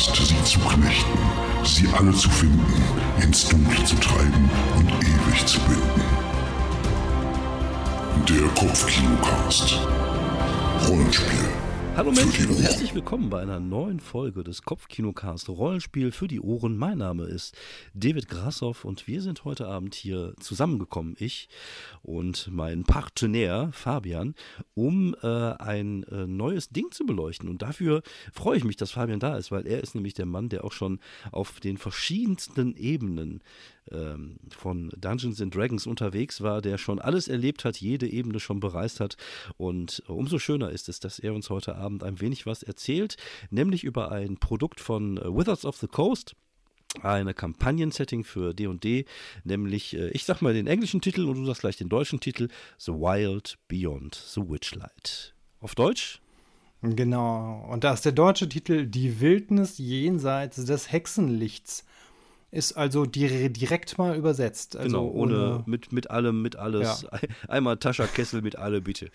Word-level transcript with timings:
Last, 0.00 0.16
sie 0.16 0.44
zu 0.44 0.58
knechten, 0.60 1.18
sie 1.62 1.86
alle 1.88 2.12
zu 2.14 2.30
finden, 2.30 2.64
ins 3.20 3.46
Dunkle 3.46 3.84
zu 3.84 3.94
treiben 3.96 4.48
und 4.74 4.90
ewig 4.90 5.44
zu 5.44 5.60
binden. 5.60 6.02
Der 8.26 8.48
Kopfkinocast. 8.54 9.78
Rollenspiel. 10.88 11.59
Hallo 12.00 12.12
Menschen 12.12 12.48
und 12.48 12.62
herzlich 12.62 12.94
willkommen 12.94 13.28
bei 13.28 13.42
einer 13.42 13.60
neuen 13.60 14.00
Folge 14.00 14.42
des 14.42 14.62
Kopfkinocast 14.62 15.50
Rollenspiel 15.50 16.12
für 16.12 16.28
die 16.28 16.40
Ohren. 16.40 16.78
Mein 16.78 16.96
Name 16.96 17.24
ist 17.24 17.54
David 17.92 18.26
Grassoff 18.26 18.86
und 18.86 19.06
wir 19.06 19.20
sind 19.20 19.44
heute 19.44 19.66
Abend 19.66 19.94
hier 19.94 20.32
zusammengekommen, 20.40 21.14
ich 21.18 21.50
und 22.00 22.48
mein 22.50 22.84
Partner 22.84 23.70
Fabian, 23.72 24.34
um 24.72 25.14
äh, 25.22 25.26
ein 25.26 26.04
äh, 26.04 26.26
neues 26.26 26.70
Ding 26.70 26.90
zu 26.90 27.04
beleuchten. 27.04 27.50
Und 27.50 27.60
dafür 27.60 28.00
freue 28.32 28.56
ich 28.56 28.64
mich, 28.64 28.78
dass 28.78 28.92
Fabian 28.92 29.20
da 29.20 29.36
ist, 29.36 29.52
weil 29.52 29.66
er 29.66 29.82
ist 29.82 29.94
nämlich 29.94 30.14
der 30.14 30.24
Mann, 30.24 30.48
der 30.48 30.64
auch 30.64 30.72
schon 30.72 31.00
auf 31.32 31.60
den 31.60 31.76
verschiedensten 31.76 32.76
Ebenen 32.76 33.42
ähm, 33.90 34.38
von 34.50 34.90
Dungeons 34.96 35.40
and 35.40 35.54
Dragons 35.54 35.86
unterwegs 35.86 36.40
war, 36.40 36.62
der 36.62 36.78
schon 36.78 36.98
alles 36.98 37.28
erlebt 37.28 37.64
hat, 37.64 37.78
jede 37.78 38.08
Ebene 38.08 38.40
schon 38.40 38.60
bereist 38.60 39.00
hat. 39.00 39.16
Und 39.56 40.02
äh, 40.08 40.12
umso 40.12 40.38
schöner 40.38 40.70
ist 40.70 40.88
es, 40.88 41.00
dass 41.00 41.18
er 41.18 41.34
uns 41.34 41.50
heute 41.50 41.76
Abend 41.76 42.02
ein 42.02 42.20
wenig 42.20 42.46
was 42.46 42.62
erzählt, 42.62 43.16
nämlich 43.50 43.84
über 43.84 44.12
ein 44.12 44.36
Produkt 44.36 44.80
von 44.80 45.16
äh, 45.18 45.24
Wizards 45.24 45.64
of 45.64 45.76
the 45.76 45.88
Coast 45.88 46.34
eine 47.02 47.34
Kampagnen-Setting 47.34 48.24
für 48.24 48.52
D&D, 48.52 49.04
nämlich, 49.44 49.96
äh, 49.96 50.10
ich 50.10 50.24
sag 50.24 50.42
mal 50.42 50.54
den 50.54 50.66
englischen 50.66 51.00
Titel 51.00 51.26
und 51.26 51.36
du 51.36 51.44
sagst 51.44 51.60
gleich 51.60 51.76
den 51.76 51.88
deutschen 51.88 52.20
Titel, 52.20 52.48
The 52.78 52.92
Wild 52.92 53.58
Beyond 53.68 54.14
the 54.14 54.40
Witchlight. 54.40 55.34
Auf 55.60 55.74
Deutsch? 55.74 56.20
Genau, 56.82 57.68
und 57.70 57.84
da 57.84 57.92
ist 57.92 58.06
der 58.06 58.12
deutsche 58.12 58.48
Titel 58.48 58.86
Die 58.86 59.20
Wildnis 59.20 59.76
jenseits 59.78 60.64
des 60.64 60.90
Hexenlichts 60.90 61.84
ist 62.52 62.72
also 62.72 63.06
direkt 63.06 63.96
mal 63.98 64.16
übersetzt. 64.16 64.76
Also 64.76 64.88
genau, 64.88 65.08
ohne, 65.08 65.34
ohne, 65.34 65.62
mit, 65.66 65.92
mit 65.92 66.10
allem, 66.10 66.42
mit 66.42 66.56
alles. 66.56 67.02
Ja. 67.02 67.18
Einmal 67.48 67.76
Tascherkessel 67.76 68.42
mit 68.42 68.56
alle, 68.56 68.80
bitte. 68.80 69.10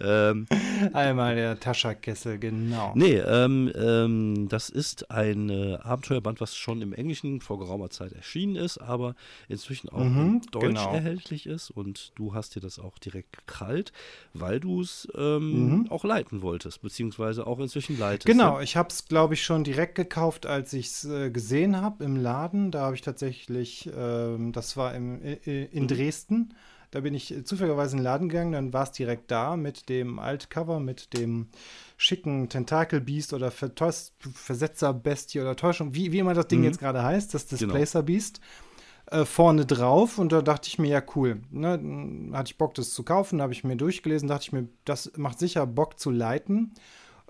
Ähm, 0.00 0.46
Einmal 0.92 1.34
der 1.34 1.58
Tascherkessel, 1.58 2.38
genau. 2.38 2.92
Nee, 2.94 3.16
ähm, 3.16 3.72
ähm, 3.74 4.48
das 4.48 4.68
ist 4.68 5.10
ein 5.10 5.48
äh, 5.48 5.78
Abenteuerband, 5.82 6.42
was 6.42 6.56
schon 6.56 6.82
im 6.82 6.92
Englischen 6.92 7.40
vor 7.40 7.58
geraumer 7.58 7.88
Zeit 7.88 8.12
erschienen 8.12 8.56
ist, 8.56 8.78
aber 8.78 9.14
inzwischen 9.48 9.88
auch 9.88 10.04
mhm, 10.04 10.20
in 10.20 10.40
Deutsch 10.50 10.66
genau. 10.66 10.92
erhältlich 10.92 11.46
ist. 11.46 11.70
Und 11.70 12.12
du 12.16 12.34
hast 12.34 12.54
dir 12.54 12.60
das 12.60 12.78
auch 12.78 12.98
direkt 12.98 13.32
gekrallt, 13.32 13.92
weil 14.34 14.60
du 14.60 14.82
es 14.82 15.08
ähm, 15.16 15.68
mhm. 15.68 15.90
auch 15.90 16.04
leiten 16.04 16.42
wolltest, 16.42 16.82
beziehungsweise 16.82 17.46
auch 17.46 17.60
inzwischen 17.60 17.98
leitest. 17.98 18.26
Genau, 18.26 18.60
ich 18.60 18.76
habe 18.76 18.90
es, 18.90 19.06
glaube 19.06 19.34
ich, 19.34 19.42
schon 19.42 19.64
direkt 19.64 19.94
gekauft, 19.94 20.44
als 20.44 20.74
ich 20.74 20.88
es 20.88 21.04
äh, 21.06 21.30
gesehen 21.30 21.80
habe 21.80 22.04
im 22.04 22.16
Laden 22.16 22.73
da 22.74 22.82
habe 22.82 22.94
ich 22.94 23.02
tatsächlich, 23.02 23.90
ähm, 23.96 24.52
das 24.52 24.76
war 24.76 24.94
im, 24.94 25.22
in 25.22 25.82
mhm. 25.84 25.88
Dresden, 25.88 26.54
da 26.90 27.00
bin 27.00 27.14
ich 27.14 27.34
zufälligerweise 27.44 27.92
in 27.92 27.98
den 27.98 28.04
Laden 28.04 28.28
gegangen, 28.28 28.52
dann 28.52 28.72
war 28.72 28.84
es 28.84 28.92
direkt 28.92 29.30
da 29.30 29.56
mit 29.56 29.88
dem 29.88 30.18
Altcover, 30.18 30.78
mit 30.78 31.12
dem 31.12 31.48
schicken 31.96 32.48
Tentakelbeast 32.48 33.32
oder 33.32 33.50
Versetzerbestie 33.50 35.40
oder 35.40 35.56
Täuschung, 35.56 35.94
wie, 35.94 36.12
wie 36.12 36.20
immer 36.20 36.34
das 36.34 36.46
Ding 36.46 36.60
mhm. 36.60 36.66
jetzt 36.66 36.78
gerade 36.78 37.02
heißt, 37.02 37.34
das 37.34 37.46
Displacer-Beast. 37.46 38.40
Genau. 38.40 39.22
Äh, 39.22 39.26
vorne 39.26 39.66
drauf 39.66 40.18
und 40.18 40.32
da 40.32 40.40
dachte 40.40 40.68
ich 40.68 40.78
mir, 40.78 40.88
ja, 40.88 41.02
cool. 41.14 41.42
Ne? 41.50 42.30
Hatte 42.32 42.52
ich 42.52 42.58
Bock, 42.58 42.74
das 42.74 42.94
zu 42.94 43.02
kaufen, 43.02 43.42
habe 43.42 43.52
ich 43.52 43.62
mir 43.62 43.76
durchgelesen, 43.76 44.28
dachte 44.28 44.44
ich 44.44 44.52
mir, 44.52 44.68
das 44.84 45.12
macht 45.16 45.38
sicher 45.38 45.66
Bock 45.66 45.98
zu 45.98 46.10
leiten. 46.10 46.72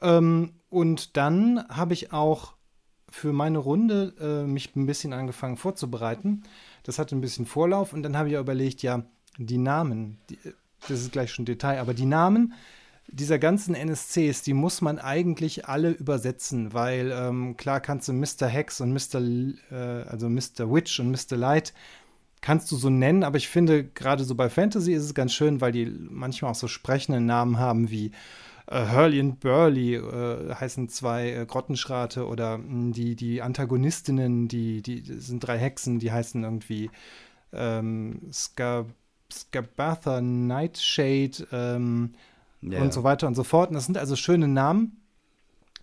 Ähm, 0.01 0.53
und 0.69 1.17
dann 1.17 1.67
habe 1.69 1.95
ich 1.95 2.13
auch 2.13 2.55
für 3.15 3.33
meine 3.33 3.59
Runde 3.59 4.13
äh, 4.21 4.47
mich 4.47 4.75
ein 4.75 4.87
bisschen 4.87 5.13
angefangen 5.13 5.57
vorzubereiten. 5.57 6.43
Das 6.83 6.99
hatte 6.99 7.15
ein 7.15 7.21
bisschen 7.21 7.47
Vorlauf 7.47 7.93
und 7.93 8.03
dann 8.03 8.17
habe 8.17 8.29
ich 8.29 8.35
überlegt, 8.35 8.83
ja, 8.83 9.05
die 9.39 9.57
Namen, 9.57 10.19
die, 10.29 10.39
das 10.89 11.01
ist 11.01 11.13
gleich 11.13 11.33
schon 11.33 11.45
Detail, 11.45 11.79
aber 11.79 11.95
die 11.95 12.07
Namen 12.07 12.55
dieser 13.07 13.39
ganzen 13.39 13.77
NSCs, 13.77 14.43
die 14.43 14.53
muss 14.53 14.81
man 14.81 14.99
eigentlich 14.99 15.69
alle 15.69 15.91
übersetzen, 15.91 16.73
weil 16.73 17.13
ähm, 17.15 17.57
klar 17.57 17.81
kannst 17.81 18.09
du 18.09 18.13
Mr. 18.13 18.49
Hex 18.49 18.81
und 18.81 18.93
Mr. 18.93 19.21
Äh, 19.71 20.09
also 20.09 20.29
Mr. 20.29 20.73
Witch 20.73 20.99
und 20.99 21.11
Mr. 21.11 21.37
Light 21.37 21.73
kannst 22.41 22.71
du 22.73 22.77
so 22.77 22.91
nennen, 22.91 23.23
aber 23.23 23.37
ich 23.37 23.49
finde 23.49 23.85
gerade 23.85 24.25
so 24.25 24.35
bei 24.35 24.51
Fantasy 24.51 24.93
ist 24.93 25.05
es 25.05 25.15
ganz 25.15 25.33
schön, 25.33 25.61
weil 25.61 25.71
die 25.71 25.87
manchmal 25.87 26.51
auch 26.51 26.57
so 26.57 26.67
sprechende 26.67 27.21
Namen 27.21 27.59
haben 27.59 27.91
wie 27.91 28.11
äh, 28.67 28.87
Hurley 28.87 29.21
und 29.21 29.41
Burley 29.41 29.97
äh, 29.97 30.55
heißen 30.55 30.89
zwei 30.89 31.31
äh, 31.31 31.47
Grottenschrate 31.47 32.27
oder 32.27 32.59
mh, 32.59 32.65
hm, 32.67 32.93
die, 32.93 33.17
die 33.17 33.43
Antagonistinnen, 33.43 34.49
die, 34.49 34.83
die 34.83 35.03
sind 35.03 35.41
drei 35.41 35.59
Hexen, 35.59 35.99
die 35.99 36.13
heißen 36.13 36.43
irgendwie 36.43 36.91
ähm, 37.53 38.21
Scar 38.33 38.87
Scabatha, 39.33 40.21
Nightshade 40.21 41.47
ähm, 41.51 42.13
ja. 42.61 42.81
und 42.81 42.93
so 42.93 43.03
weiter 43.03 43.27
und 43.27 43.35
so 43.35 43.43
fort. 43.43 43.71
Und 43.71 43.75
das 43.75 43.87
sind 43.87 43.99
also 43.99 44.17
schöne 44.17 44.49
Namen, 44.49 45.03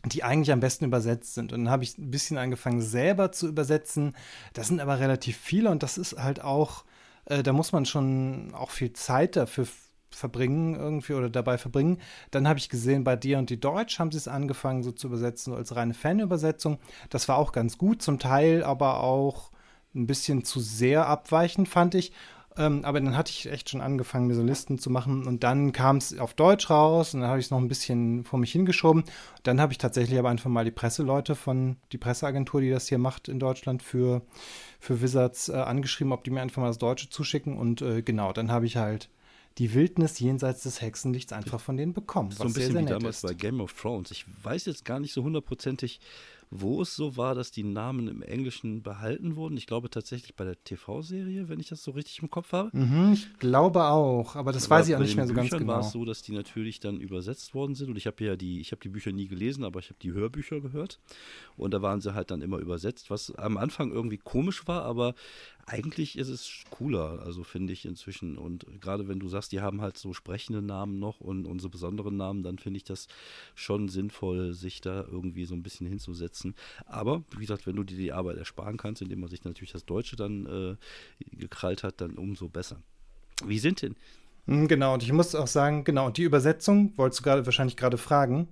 die 0.05 0.23
eigentlich 0.23 0.51
am 0.51 0.59
besten 0.59 0.85
übersetzt 0.85 1.33
sind. 1.33 1.51
Und 1.51 1.65
dann 1.65 1.69
habe 1.71 1.83
ich 1.83 1.97
ein 1.97 2.11
bisschen 2.11 2.37
angefangen, 2.37 2.81
selber 2.81 3.31
zu 3.31 3.47
übersetzen. 3.47 4.15
Das 4.53 4.67
sind 4.67 4.79
aber 4.79 4.99
relativ 4.99 5.37
viele 5.37 5.69
und 5.69 5.83
das 5.83 5.97
ist 5.97 6.17
halt 6.17 6.41
auch, 6.41 6.85
äh, 7.25 7.43
da 7.43 7.51
muss 7.51 7.71
man 7.71 7.85
schon 7.85 8.53
auch 8.53 8.69
viel 8.69 8.93
Zeit 8.93 9.35
dafür 9.35 9.67
verbringen 10.15 10.75
irgendwie 10.75 11.13
oder 11.13 11.29
dabei 11.29 11.57
verbringen. 11.57 11.99
Dann 12.31 12.47
habe 12.47 12.59
ich 12.59 12.69
gesehen, 12.69 13.03
bei 13.03 13.15
dir 13.15 13.37
und 13.37 13.49
die 13.49 13.59
Deutsch 13.59 13.99
haben 13.99 14.11
sie 14.11 14.17
es 14.17 14.27
angefangen 14.27 14.83
so 14.83 14.91
zu 14.91 15.07
übersetzen, 15.07 15.53
so 15.53 15.57
als 15.57 15.75
reine 15.75 15.93
Fanübersetzung. 15.93 16.77
Das 17.09 17.27
war 17.27 17.37
auch 17.37 17.51
ganz 17.51 17.77
gut, 17.77 18.01
zum 18.01 18.19
Teil 18.19 18.63
aber 18.63 19.01
auch 19.01 19.51
ein 19.93 20.07
bisschen 20.07 20.43
zu 20.43 20.59
sehr 20.59 21.07
abweichend, 21.07 21.67
fand 21.67 21.95
ich. 21.95 22.13
Ähm, 22.57 22.83
aber 22.83 22.99
dann 22.99 23.15
hatte 23.15 23.31
ich 23.31 23.49
echt 23.49 23.69
schon 23.69 23.79
angefangen, 23.79 24.27
mir 24.27 24.35
so 24.35 24.43
Listen 24.43 24.77
zu 24.77 24.89
machen 24.89 25.25
und 25.25 25.43
dann 25.43 25.71
kam 25.71 25.97
es 25.97 26.17
auf 26.19 26.33
Deutsch 26.33 26.69
raus 26.69 27.13
und 27.13 27.21
dann 27.21 27.29
habe 27.29 27.39
ich 27.39 27.45
es 27.45 27.51
noch 27.51 27.59
ein 27.59 27.69
bisschen 27.69 28.25
vor 28.25 28.39
mich 28.39 28.51
hingeschoben. 28.51 29.05
Dann 29.43 29.61
habe 29.61 29.71
ich 29.71 29.77
tatsächlich 29.77 30.19
aber 30.19 30.29
einfach 30.29 30.49
mal 30.49 30.65
die 30.65 30.71
Presseleute 30.71 31.35
von, 31.35 31.77
die 31.93 31.97
Presseagentur, 31.97 32.59
die 32.59 32.69
das 32.69 32.89
hier 32.89 32.97
macht 32.97 33.29
in 33.29 33.39
Deutschland 33.39 33.83
für, 33.83 34.21
für 34.79 35.01
Wizards, 35.01 35.47
äh, 35.47 35.53
angeschrieben, 35.53 36.11
ob 36.11 36.25
die 36.25 36.31
mir 36.31 36.41
einfach 36.41 36.61
mal 36.61 36.67
das 36.67 36.77
Deutsche 36.77 37.09
zuschicken 37.09 37.57
und 37.57 37.81
äh, 37.81 38.01
genau, 38.01 38.33
dann 38.33 38.51
habe 38.51 38.65
ich 38.65 38.75
halt 38.75 39.09
die 39.61 39.75
Wildnis 39.75 40.17
jenseits 40.17 40.63
des 40.63 40.81
Hexenlichts 40.81 41.33
einfach 41.33 41.59
von 41.59 41.77
denen 41.77 41.93
bekommen. 41.93 42.31
So 42.31 42.45
ein 42.45 42.53
bisschen 42.53 42.79
wie 42.79 42.85
damals 42.85 43.17
ist. 43.17 43.21
bei 43.21 43.35
Game 43.35 43.61
of 43.61 43.73
Thrones. 43.73 44.09
Ich 44.09 44.25
weiß 44.41 44.65
jetzt 44.65 44.85
gar 44.85 44.99
nicht 44.99 45.13
so 45.13 45.21
hundertprozentig, 45.21 45.99
wo 46.49 46.81
es 46.81 46.95
so 46.95 47.15
war, 47.15 47.35
dass 47.35 47.51
die 47.51 47.63
Namen 47.63 48.07
im 48.07 48.23
Englischen 48.23 48.81
behalten 48.81 49.35
wurden. 49.35 49.55
Ich 49.55 49.67
glaube 49.67 49.91
tatsächlich 49.91 50.35
bei 50.35 50.45
der 50.45 50.61
TV-Serie, 50.63 51.47
wenn 51.47 51.59
ich 51.59 51.69
das 51.69 51.83
so 51.83 51.91
richtig 51.91 52.23
im 52.23 52.31
Kopf 52.31 52.53
habe. 52.53 52.75
Mhm, 52.75 53.13
ich 53.13 53.37
glaube 53.37 53.85
auch, 53.85 54.35
aber 54.35 54.51
das 54.51 54.65
aber 54.65 54.77
weiß 54.77 54.89
ich 54.89 54.95
auch 54.95 54.99
nicht 54.99 55.15
mehr 55.15 55.27
so 55.27 55.33
Büchern 55.33 55.49
ganz 55.49 55.59
genau. 55.61 55.73
war 55.73 55.79
es 55.81 55.91
so, 55.91 56.05
dass 56.05 56.23
die 56.23 56.33
natürlich 56.33 56.79
dann 56.79 56.99
übersetzt 56.99 57.53
worden 57.53 57.75
sind 57.75 57.89
und 57.89 57.97
ich 57.97 58.07
habe 58.07 58.21
ja 58.23 58.35
die, 58.35 58.59
ich 58.59 58.71
habe 58.71 58.81
die 58.81 58.89
Bücher 58.89 59.11
nie 59.11 59.27
gelesen, 59.27 59.63
aber 59.63 59.79
ich 59.79 59.89
habe 59.89 59.99
die 60.01 60.11
Hörbücher 60.11 60.59
gehört 60.59 60.99
und 61.55 61.71
da 61.71 61.83
waren 61.83 62.01
sie 62.01 62.15
halt 62.15 62.31
dann 62.31 62.41
immer 62.41 62.57
übersetzt, 62.57 63.11
was 63.11 63.33
am 63.35 63.57
Anfang 63.57 63.91
irgendwie 63.91 64.17
komisch 64.17 64.67
war, 64.67 64.83
aber 64.83 65.13
eigentlich 65.65 66.17
ist 66.17 66.29
es 66.29 66.63
cooler, 66.69 67.21
also 67.25 67.43
finde 67.43 67.73
ich 67.73 67.85
inzwischen. 67.85 68.37
Und 68.37 68.65
gerade 68.79 69.07
wenn 69.07 69.19
du 69.19 69.27
sagst, 69.27 69.51
die 69.51 69.61
haben 69.61 69.81
halt 69.81 69.97
so 69.97 70.13
sprechende 70.13 70.61
Namen 70.61 70.99
noch 70.99 71.19
und 71.19 71.45
unsere 71.45 71.69
besonderen 71.69 72.17
Namen, 72.17 72.43
dann 72.43 72.57
finde 72.57 72.77
ich 72.77 72.83
das 72.83 73.07
schon 73.55 73.89
sinnvoll, 73.89 74.53
sich 74.53 74.81
da 74.81 75.03
irgendwie 75.03 75.45
so 75.45 75.55
ein 75.55 75.63
bisschen 75.63 75.87
hinzusetzen 75.87 76.31
setzen. 76.31 76.55
Aber 76.85 77.23
wie 77.35 77.41
gesagt, 77.41 77.67
wenn 77.67 77.75
du 77.75 77.83
dir 77.83 77.97
die 77.97 78.13
Arbeit 78.13 78.37
ersparen 78.37 78.77
kannst, 78.77 79.01
indem 79.01 79.19
man 79.19 79.29
sich 79.29 79.43
natürlich 79.43 79.71
das 79.73 79.85
Deutsche 79.85 80.15
dann 80.15 80.45
äh, 80.45 81.35
gekrallt 81.35 81.83
hat, 81.83 81.99
dann 82.01 82.17
umso 82.17 82.47
besser. 82.47 82.81
Wie 83.45 83.59
sind 83.59 83.81
denn? 83.81 83.95
Hm, 84.45 84.67
genau, 84.67 84.93
und 84.93 85.03
ich 85.03 85.11
muss 85.11 85.35
auch 85.35 85.47
sagen, 85.47 85.83
genau, 85.83 86.09
die 86.09 86.23
Übersetzung, 86.23 86.93
wolltest 86.97 87.19
du 87.19 87.23
gerade 87.23 87.45
wahrscheinlich 87.45 87.77
gerade 87.77 87.97
fragen. 87.97 88.47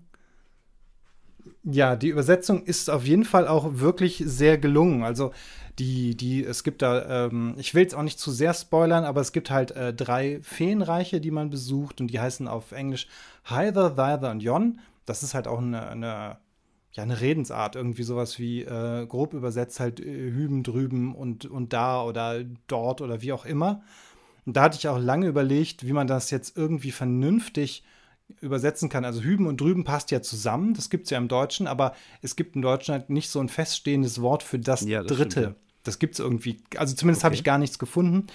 Ja, 1.63 1.95
die 1.95 2.09
Übersetzung 2.09 2.63
ist 2.63 2.89
auf 2.89 3.05
jeden 3.05 3.25
Fall 3.25 3.47
auch 3.47 3.79
wirklich 3.79 4.23
sehr 4.25 4.57
gelungen. 4.57 5.03
Also 5.03 5.31
die, 5.77 6.15
die, 6.15 6.43
es 6.43 6.63
gibt 6.63 6.81
da, 6.81 7.25
ähm, 7.25 7.55
ich 7.57 7.73
will 7.73 7.85
es 7.85 7.93
auch 7.93 8.03
nicht 8.03 8.19
zu 8.19 8.31
sehr 8.31 8.53
spoilern, 8.53 9.05
aber 9.05 9.21
es 9.21 9.31
gibt 9.31 9.49
halt 9.49 9.71
äh, 9.71 9.93
drei 9.93 10.39
Feenreiche, 10.41 11.21
die 11.21 11.31
man 11.31 11.49
besucht 11.49 12.01
und 12.01 12.07
die 12.07 12.19
heißen 12.19 12.47
auf 12.47 12.71
Englisch 12.71 13.07
Hyther, 13.45 13.95
Thither 13.95 14.31
und 14.31 14.43
Yon. 14.43 14.79
Das 15.05 15.23
ist 15.23 15.33
halt 15.33 15.47
auch 15.47 15.59
eine, 15.59 15.87
eine 15.87 16.37
ja, 16.91 17.03
eine 17.03 17.21
Redensart, 17.21 17.75
irgendwie 17.75 18.03
sowas 18.03 18.39
wie 18.39 18.63
äh, 18.63 19.05
grob 19.05 19.33
übersetzt 19.33 19.79
halt 19.79 19.99
äh, 19.99 20.03
hüben, 20.03 20.63
drüben 20.63 21.15
und, 21.15 21.45
und 21.45 21.71
da 21.71 22.03
oder 22.03 22.43
dort 22.67 23.01
oder 23.01 23.21
wie 23.21 23.31
auch 23.31 23.45
immer. 23.45 23.83
Und 24.45 24.57
da 24.57 24.63
hatte 24.63 24.77
ich 24.77 24.87
auch 24.87 24.97
lange 24.97 25.27
überlegt, 25.27 25.85
wie 25.85 25.93
man 25.93 26.07
das 26.07 26.31
jetzt 26.31 26.57
irgendwie 26.57 26.91
vernünftig 26.91 27.83
übersetzen 28.41 28.89
kann. 28.89 29.05
Also 29.05 29.21
hüben 29.21 29.47
und 29.47 29.59
drüben 29.59 29.83
passt 29.83 30.11
ja 30.11 30.21
zusammen, 30.21 30.73
das 30.73 30.89
gibt 30.89 31.05
es 31.05 31.09
ja 31.09 31.17
im 31.17 31.27
Deutschen, 31.27 31.67
aber 31.67 31.93
es 32.21 32.35
gibt 32.35 32.55
in 32.55 32.61
Deutschland 32.61 33.01
halt 33.01 33.09
nicht 33.09 33.29
so 33.29 33.39
ein 33.39 33.49
feststehendes 33.49 34.21
Wort 34.21 34.43
für 34.43 34.59
das, 34.59 34.81
ja, 34.81 35.03
das 35.03 35.17
Dritte. 35.17 35.31
Stimmt, 35.31 35.45
ja. 35.45 35.55
Das 35.83 35.97
gibt 35.97 36.15
es 36.15 36.19
irgendwie, 36.19 36.61
also 36.77 36.93
zumindest 36.93 37.21
okay. 37.21 37.25
habe 37.25 37.35
ich 37.35 37.43
gar 37.43 37.57
nichts 37.57 37.79
gefunden. 37.79 38.27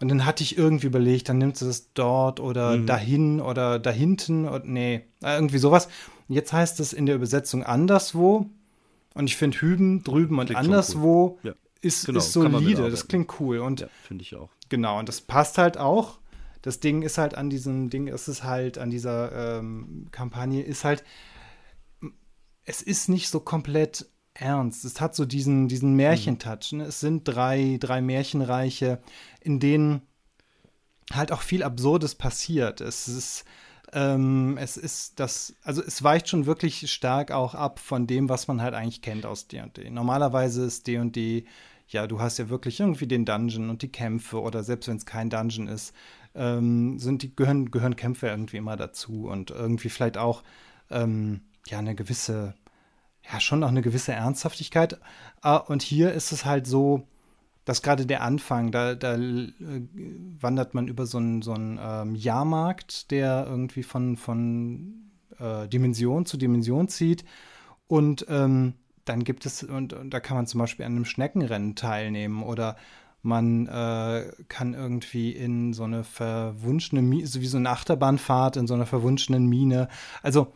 Und 0.00 0.08
dann 0.08 0.24
hatte 0.24 0.42
ich 0.42 0.56
irgendwie 0.56 0.86
überlegt, 0.86 1.28
dann 1.28 1.38
nimmst 1.38 1.60
du 1.62 1.66
das 1.66 1.92
dort 1.92 2.40
oder 2.40 2.76
mhm. 2.76 2.86
dahin 2.86 3.40
oder 3.40 3.78
dahinten 3.78 4.46
und 4.46 4.66
nee, 4.66 5.02
irgendwie 5.22 5.58
sowas. 5.58 5.88
Jetzt 6.28 6.52
heißt 6.52 6.78
es 6.80 6.92
in 6.92 7.06
der 7.06 7.16
Übersetzung 7.16 7.64
anderswo. 7.64 8.46
Und 9.14 9.26
ich 9.26 9.36
finde 9.36 9.60
Hüben, 9.60 10.04
drüben 10.04 10.38
und 10.38 10.54
anderswo 10.54 11.38
cool. 11.42 11.50
ja. 11.50 11.52
ist, 11.80 12.06
genau, 12.06 12.18
ist 12.18 12.32
solide. 12.32 12.90
Das 12.90 13.08
klingt 13.08 13.40
cool. 13.40 13.58
Und 13.58 13.86
finde 14.06 14.22
ich 14.22 14.36
auch. 14.36 14.50
Genau, 14.68 14.98
und 14.98 15.08
das 15.08 15.20
passt 15.20 15.58
halt 15.58 15.78
auch. 15.78 16.19
Das 16.62 16.80
Ding 16.80 17.02
ist 17.02 17.18
halt 17.18 17.34
an 17.34 17.50
diesem 17.50 17.90
Ding, 17.90 18.06
ist 18.06 18.28
es 18.28 18.44
halt 18.44 18.78
an 18.78 18.90
dieser 18.90 19.58
ähm, 19.58 20.08
Kampagne, 20.10 20.62
ist 20.62 20.84
halt, 20.84 21.04
es 22.64 22.82
ist 22.82 23.08
nicht 23.08 23.28
so 23.28 23.40
komplett 23.40 24.06
ernst. 24.34 24.84
Es 24.84 25.00
hat 25.00 25.14
so 25.14 25.24
diesen, 25.24 25.68
diesen 25.68 25.94
Märchentouch. 25.94 26.72
Ne? 26.72 26.84
Es 26.84 27.00
sind 27.00 27.24
drei, 27.24 27.78
drei 27.80 28.00
Märchenreiche, 28.00 29.00
in 29.40 29.60
denen 29.60 30.02
halt 31.12 31.32
auch 31.32 31.42
viel 31.42 31.62
Absurdes 31.62 32.14
passiert. 32.14 32.80
Es 32.80 33.08
ist, 33.08 33.44
ähm, 33.92 34.56
es 34.58 34.76
ist 34.76 35.18
das, 35.18 35.54
also 35.62 35.82
es 35.82 36.02
weicht 36.02 36.28
schon 36.28 36.46
wirklich 36.46 36.90
stark 36.90 37.32
auch 37.32 37.54
ab 37.54 37.78
von 37.78 38.06
dem, 38.06 38.28
was 38.28 38.48
man 38.48 38.62
halt 38.62 38.74
eigentlich 38.74 39.02
kennt 39.02 39.26
aus 39.26 39.48
D&D. 39.48 39.90
Normalerweise 39.90 40.64
ist 40.64 40.86
D&D, 40.86 41.44
ja, 41.88 42.06
du 42.06 42.20
hast 42.20 42.38
ja 42.38 42.48
wirklich 42.48 42.78
irgendwie 42.78 43.08
den 43.08 43.24
Dungeon 43.24 43.68
und 43.68 43.82
die 43.82 43.90
Kämpfe 43.90 44.40
oder 44.40 44.62
selbst 44.62 44.88
wenn 44.88 44.96
es 44.96 45.06
kein 45.06 45.28
Dungeon 45.28 45.66
ist, 45.66 45.92
ähm, 46.34 46.98
sind 46.98 47.22
die, 47.22 47.34
gehören, 47.34 47.70
gehören 47.70 47.96
Kämpfe 47.96 48.28
irgendwie 48.28 48.56
immer 48.56 48.76
dazu 48.76 49.28
und 49.28 49.50
irgendwie 49.50 49.88
vielleicht 49.88 50.18
auch, 50.18 50.42
ähm, 50.90 51.40
ja, 51.66 51.78
eine 51.78 51.94
gewisse, 51.94 52.54
ja, 53.30 53.40
schon 53.40 53.62
auch 53.64 53.68
eine 53.68 53.82
gewisse 53.82 54.12
Ernsthaftigkeit. 54.12 55.00
Ah, 55.40 55.56
und 55.56 55.82
hier 55.82 56.12
ist 56.12 56.32
es 56.32 56.44
halt 56.44 56.66
so, 56.66 57.06
dass 57.64 57.82
gerade 57.82 58.06
der 58.06 58.22
Anfang, 58.22 58.72
da, 58.72 58.94
da 58.94 59.16
äh, 59.16 59.52
wandert 60.40 60.74
man 60.74 60.88
über 60.88 61.06
so 61.06 61.18
einen 61.18 61.42
so 61.42 61.54
ähm, 61.54 62.14
Jahrmarkt, 62.14 63.10
der 63.10 63.46
irgendwie 63.48 63.82
von, 63.82 64.16
von 64.16 65.10
äh, 65.38 65.68
Dimension 65.68 66.26
zu 66.26 66.36
Dimension 66.36 66.88
zieht. 66.88 67.24
Und 67.86 68.26
ähm, 68.28 68.74
dann 69.04 69.24
gibt 69.24 69.46
es, 69.46 69.62
und, 69.62 69.92
und, 69.92 70.10
da 70.10 70.20
kann 70.20 70.36
man 70.36 70.46
zum 70.46 70.60
Beispiel 70.60 70.86
an 70.86 70.92
einem 70.92 71.04
Schneckenrennen 71.04 71.74
teilnehmen 71.74 72.42
oder 72.42 72.76
man 73.22 73.66
äh, 73.66 74.32
kann 74.48 74.74
irgendwie 74.74 75.32
in 75.32 75.72
so 75.72 75.84
eine 75.84 76.04
verwunschene, 76.04 77.02
Mine, 77.02 77.26
so 77.26 77.40
wie 77.40 77.46
so 77.46 77.58
eine 77.58 77.70
Achterbahnfahrt 77.70 78.56
in 78.56 78.66
so 78.66 78.74
einer 78.74 78.86
verwunschenen 78.86 79.46
Mine. 79.46 79.88
Also 80.22 80.52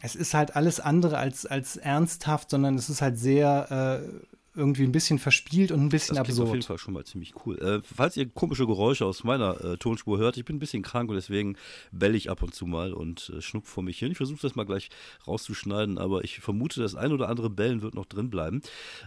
es 0.00 0.14
ist 0.14 0.34
halt 0.34 0.56
alles 0.56 0.78
andere 0.78 1.18
als, 1.18 1.46
als 1.46 1.76
ernsthaft, 1.76 2.50
sondern 2.50 2.74
es 2.74 2.90
ist 2.90 3.02
halt 3.02 3.18
sehr 3.18 4.02
äh, 4.02 4.35
irgendwie 4.56 4.84
ein 4.84 4.92
bisschen 4.92 5.18
verspielt 5.18 5.70
und 5.70 5.80
ein 5.80 5.88
bisschen 5.88 6.16
das 6.16 6.28
absurd. 6.28 6.38
Das 6.38 6.48
auf 6.48 6.54
jeden 6.54 6.66
Fall 6.66 6.78
schon 6.78 6.94
mal 6.94 7.04
ziemlich 7.04 7.34
cool. 7.44 7.58
Äh, 7.58 7.80
falls 7.82 8.16
ihr 8.16 8.28
komische 8.28 8.66
Geräusche 8.66 9.04
aus 9.04 9.24
meiner 9.24 9.62
äh, 9.62 9.76
Tonspur 9.76 10.18
hört, 10.18 10.36
ich 10.36 10.44
bin 10.44 10.56
ein 10.56 10.58
bisschen 10.58 10.82
krank 10.82 11.10
und 11.10 11.16
deswegen 11.16 11.56
belle 11.92 12.16
ich 12.16 12.30
ab 12.30 12.42
und 12.42 12.54
zu 12.54 12.66
mal 12.66 12.92
und 12.92 13.32
äh, 13.36 13.42
schnupf 13.42 13.68
vor 13.68 13.82
mich 13.82 13.98
hin. 13.98 14.12
Ich 14.12 14.16
versuche 14.16 14.40
das 14.40 14.54
mal 14.54 14.64
gleich 14.64 14.88
rauszuschneiden, 15.26 15.98
aber 15.98 16.24
ich 16.24 16.40
vermute, 16.40 16.80
das 16.80 16.94
ein 16.94 17.12
oder 17.12 17.28
andere 17.28 17.50
Bellen 17.50 17.82
wird 17.82 17.94
noch 17.94 18.06
drin 18.06 18.30
bleiben. 18.30 18.62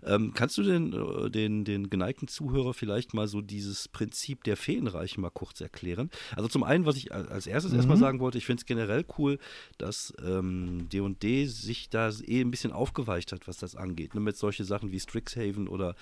Ähm, 0.06 0.34
kannst 0.36 0.58
du 0.58 0.64
den, 0.64 0.94
äh, 0.94 1.32
den, 1.32 1.66
den 1.66 1.90
geneigten 1.90 2.28
Zuhörer 2.28 2.74
vielleicht 2.74 3.14
mal 3.14 3.28
so 3.28 3.42
dieses 3.42 3.88
Prinzip 3.88 4.44
der 4.44 4.58
Feenreiche 4.58 5.20
mal 5.20 5.32
kurz 5.32 5.62
erklären? 5.62 6.10
Also 6.36 6.48
zum 6.48 6.64
einen, 6.64 6.86
was 6.86 6.96
ich 6.96 7.14
als 7.14 7.48
erstes 7.48 7.72
mhm. 7.72 7.78
erstmal 7.78 7.98
sagen 7.98 8.20
wollte, 8.20 8.38
ich 8.38 8.46
finde 8.46 8.62
es 8.62 8.66
generell 8.66 9.06
cool, 9.18 9.40
dass 9.78 10.14
D&D 10.20 11.42
ähm, 11.42 11.48
sich 11.48 11.90
da 11.90 12.10
eh 12.10 12.42
ein 12.42 12.52
bisschen 12.52 12.72
aufgeweicht 12.72 13.32
hat, 13.32 13.48
was 13.48 13.58
das 13.58 13.76
angeht. 13.76 14.14
Ne? 14.14 14.22
Mit 14.22 14.38
solche 14.38 14.64
Sachen 14.64 14.92
wie 14.92 15.00
Strix 15.00 15.36
Strixhaven 15.40 15.68
oder 15.68 15.96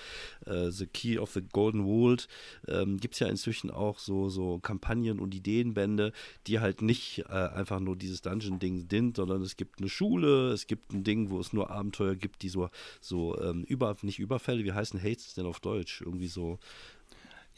äh, 0.46 0.70
The 0.70 0.88
Key 0.88 1.20
of 1.20 1.32
the 1.32 1.42
Golden 1.42 1.86
Vault 1.86 2.28
ähm, 2.68 2.98
gibt 2.98 3.14
es 3.14 3.20
ja 3.20 3.28
inzwischen 3.28 3.72
auch 3.72 4.00
so, 4.00 4.30
so 4.30 4.60
Kampagnen 4.60 5.20
und 5.20 5.34
Ideenbände, 5.34 6.12
die 6.48 6.60
halt 6.60 6.82
nicht 6.82 7.26
äh, 7.30 7.34
einfach 7.34 7.80
nur 7.80 7.96
dieses 7.96 8.22
Dungeon-Ding 8.22 8.88
sind, 8.90 9.18
sondern 9.18 9.42
es 9.42 9.56
gibt 9.56 9.80
eine 9.80 9.90
Schule, 9.90 10.52
es 10.52 10.68
gibt 10.68 10.94
ein 10.94 11.04
Ding, 11.04 11.30
wo 11.30 11.40
es 11.40 11.54
nur 11.54 11.70
Abenteuer 11.70 12.16
gibt, 12.16 12.42
die 12.42 12.50
so, 12.50 12.70
so 13.00 13.40
ähm, 13.42 13.64
über, 13.64 13.96
nicht 14.02 14.20
Überfälle, 14.20 14.64
wie 14.64 14.74
heißen 14.74 15.02
Hates 15.02 15.34
denn 15.36 15.46
auf 15.46 15.60
Deutsch? 15.60 16.02
Irgendwie 16.02 16.28
so 16.28 16.60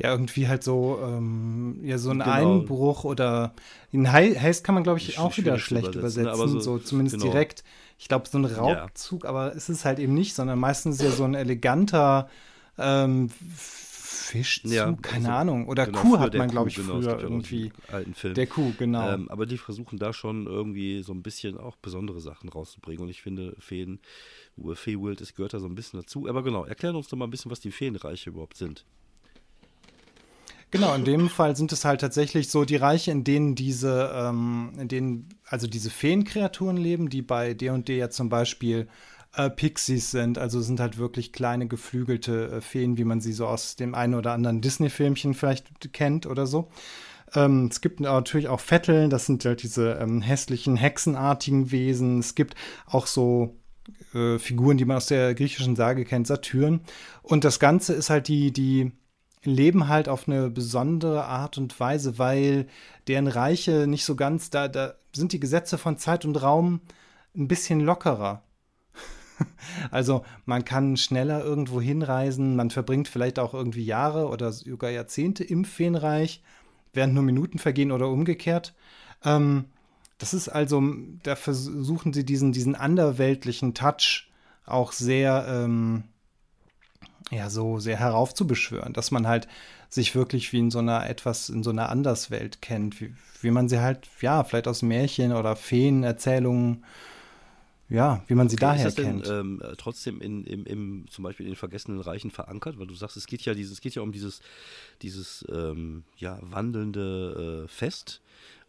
ja, 0.02 0.12
irgendwie 0.12 0.48
halt 0.48 0.64
so, 0.64 0.98
ähm, 1.04 1.82
ja, 1.84 1.98
so 1.98 2.12
ein 2.12 2.20
genau. 2.20 2.32
Einbruch 2.32 3.04
oder 3.04 3.54
ein 3.94 4.10
heißt 4.10 4.64
kann 4.64 4.74
man, 4.74 4.86
glaube 4.86 5.00
ich, 5.00 5.20
auch 5.20 5.36
wieder 5.36 5.60
schlecht 5.60 5.94
übersetzen, 5.94 6.24
ne, 6.24 6.30
übersetzen 6.30 6.62
so, 6.62 6.78
so, 6.78 6.80
zumindest 6.80 7.18
genau. 7.18 7.30
direkt. 7.30 7.66
Ich 8.00 8.08
glaube, 8.08 8.30
so 8.30 8.38
ein 8.38 8.46
Raubzug, 8.46 9.26
ja. 9.26 9.30
aber 9.30 9.56
es 9.56 9.68
ist 9.68 9.84
halt 9.84 10.00
eben 10.00 10.14
nicht, 10.14 10.34
sondern 10.34 10.58
meistens 10.58 11.02
ja 11.02 11.12
so 11.12 11.26
ein 11.26 11.36
eleganter 11.36 12.30
ähm, 12.78 13.30
Fischzug, 13.30 14.72
ja, 14.72 14.94
keine 15.02 15.28
also, 15.28 15.40
Ahnung. 15.40 15.68
Oder 15.68 15.86
genau, 15.86 16.02
Kuh 16.02 16.20
hat 16.20 16.34
man, 16.34 16.50
glaube 16.50 16.70
ich, 16.70 16.76
genau, 16.76 17.02
früher 17.02 17.20
irgendwie. 17.20 17.74
Alten 17.92 18.14
Film. 18.14 18.36
Der 18.36 18.48
Kuh, 18.48 18.74
genau. 18.78 19.12
Ähm, 19.12 19.30
aber 19.30 19.46
die 19.46 19.58
versuchen 19.58 20.00
da 20.00 20.14
schon 20.14 20.46
irgendwie 20.46 21.04
so 21.04 21.14
ein 21.14 21.24
bisschen 21.24 21.58
auch 21.58 21.76
besondere 21.76 22.22
Sachen 22.22 22.48
rauszubringen. 22.50 23.04
Und 23.04 23.10
ich 23.10 23.22
finde, 23.22 23.56
Feen, 23.60 24.00
Feywild, 24.58 25.20
es 25.20 25.36
gehört 25.36 25.54
da 25.54 25.60
so 25.60 25.66
ein 25.66 25.76
bisschen 25.76 26.00
dazu. 26.00 26.28
Aber 26.28 26.42
genau, 26.44 26.64
erklären 26.64 26.96
uns 26.96 27.10
doch 27.10 27.18
mal 27.18 27.26
ein 27.26 27.32
bisschen, 27.32 27.52
was 27.52 27.60
die 27.60 27.72
Feenreiche 27.72 28.30
überhaupt 28.30 28.56
sind. 28.56 28.86
Genau, 30.72 30.94
in 30.94 31.04
dem 31.04 31.30
Fall 31.30 31.56
sind 31.56 31.72
es 31.72 31.84
halt 31.84 32.02
tatsächlich 32.02 32.50
so 32.50 32.64
die 32.64 32.76
Reiche, 32.76 33.10
in 33.10 33.24
denen 33.24 33.56
diese, 33.56 34.12
ähm, 34.14 34.74
in 34.80 34.88
denen 34.88 35.30
also 35.46 35.66
diese 35.66 35.90
Feenkreaturen 35.90 36.78
leben, 36.78 37.10
die 37.10 37.24
bei 37.24 37.56
D&D 37.56 37.98
ja 37.98 38.10
zum 38.12 38.30
Beispiel 38.30 38.88
äh, 39.36 39.50
Pixies 39.50 40.12
sind. 40.12 40.38
Also 40.38 40.62
sind 40.62 40.80
halt 40.80 40.98
wirklich 40.98 41.34
kleine 41.34 41.68
geflügelte 41.68 42.52
äh, 42.52 42.62
Feen, 42.62 42.98
wie 42.98 43.04
man 43.04 43.20
sie 43.20 43.34
so 43.34 43.48
aus 43.48 43.76
dem 43.78 43.96
einen 43.96 44.14
oder 44.14 44.34
anderen 44.34 44.62
Disney-Filmchen 44.62 45.34
vielleicht 45.34 45.92
kennt 45.92 46.28
oder 46.28 46.46
so. 46.46 46.70
Ähm, 47.34 47.68
es 47.72 47.82
gibt 47.82 48.00
natürlich 48.00 48.48
auch 48.48 48.60
Vetteln, 48.60 49.10
das 49.10 49.26
sind 49.26 49.46
halt 49.46 49.64
diese 49.64 49.94
ähm, 49.94 50.22
hässlichen, 50.22 50.76
hexenartigen 50.76 51.72
Wesen. 51.72 52.20
Es 52.20 52.36
gibt 52.36 52.56
auch 52.86 53.08
so 53.08 53.56
äh, 54.14 54.40
Figuren, 54.40 54.78
die 54.78 54.86
man 54.86 54.98
aus 54.98 55.08
der 55.08 55.34
griechischen 55.36 55.76
Sage 55.76 56.06
kennt, 56.06 56.28
Satyren. 56.28 56.82
Und 57.22 57.44
das 57.44 57.60
Ganze 57.60 57.94
ist 57.94 58.10
halt 58.10 58.28
die, 58.28 58.52
die 58.52 58.92
leben 59.44 59.88
halt 59.88 60.10
auf 60.10 60.28
eine 60.28 60.50
besondere 60.50 61.26
Art 61.26 61.58
und 61.58 61.80
Weise, 61.80 62.18
weil 62.18 62.68
deren 63.08 63.28
Reiche 63.28 63.88
nicht 63.88 64.06
so 64.06 64.16
ganz, 64.16 64.50
da, 64.50 64.68
da 64.68 64.96
sind 65.16 65.32
die 65.32 65.40
Gesetze 65.40 65.78
von 65.78 65.98
Zeit 65.98 66.26
und 66.26 66.42
Raum 66.42 66.82
ein 67.36 67.48
bisschen 67.48 67.80
lockerer. 67.80 68.44
also 69.92 70.26
man 70.46 70.66
kann 70.66 70.98
schneller 70.98 71.44
irgendwo 71.44 71.80
hinreisen, 71.80 72.56
man 72.56 72.70
verbringt 72.70 73.08
vielleicht 73.08 73.40
auch 73.40 73.54
irgendwie 73.54 73.86
Jahre 73.86 74.28
oder 74.28 74.52
sogar 74.52 74.90
Jahrzehnte 74.90 75.44
im 75.44 75.64
Feenreich, 75.64 76.44
während 76.94 77.14
nur 77.14 77.24
Minuten 77.24 77.60
vergehen 77.60 77.92
oder 77.92 78.10
umgekehrt. 78.10 78.74
Ähm, 79.24 79.66
das 80.18 80.34
ist 80.34 80.50
also, 80.50 80.84
da 81.24 81.38
versuchen 81.38 82.12
sie 82.12 82.26
diesen, 82.26 82.52
diesen 82.52 82.76
anderweltlichen 82.76 83.74
Touch 83.74 84.30
auch 84.66 84.92
sehr 84.92 85.46
ähm, 85.48 86.04
ja 87.32 87.50
so 87.50 87.80
sehr 87.80 87.98
heraufzubeschwören, 87.98 88.94
dass 88.94 89.12
man 89.12 89.28
halt 89.28 89.48
sich 89.90 90.16
wirklich 90.16 90.52
wie 90.54 90.60
in 90.60 90.72
so 90.72 90.80
einer 90.80 91.10
etwas 91.10 91.50
in 91.50 91.64
so 91.64 91.70
einer 91.70 91.90
Anderswelt 91.90 92.62
kennt, 92.62 93.02
wie, 93.02 93.14
wie 93.42 93.52
man 93.52 93.70
sie 93.70 93.80
halt 93.80 94.08
ja 94.22 94.44
vielleicht 94.44 94.68
aus 94.68 94.82
Märchen 94.82 95.34
oder 95.34 95.56
Feenerzählungen 95.56 96.84
ja, 97.90 98.24
wie 98.28 98.36
man 98.36 98.48
sie 98.50 98.56
okay, 98.56 98.66
daher 98.66 98.88
ist 98.88 99.00
das 99.00 99.06
kennt. 99.06 99.26
Denn, 99.26 99.40
ähm, 99.40 99.64
trotzdem 99.78 100.22
in, 100.22 100.44
im, 100.46 100.66
im, 100.66 101.06
zum 101.10 101.24
Beispiel 101.24 101.48
in 101.48 101.54
den 101.54 101.58
vergessenen 101.58 102.00
Reichen 102.00 102.30
verankert, 102.30 102.78
weil 102.78 102.86
du 102.86 102.94
sagst, 102.94 103.18
es 103.18 103.26
geht 103.26 103.42
ja 103.42 103.56
dieses, 103.56 103.74
es 103.74 103.82
geht 103.82 103.96
ja 103.96 104.04
um 104.04 104.12
dieses, 104.12 104.42
dieses 105.02 105.44
ähm, 105.52 106.04
ja, 106.18 106.38
wandelnde 106.42 107.66
äh, 107.66 107.68
Fest, 107.68 108.22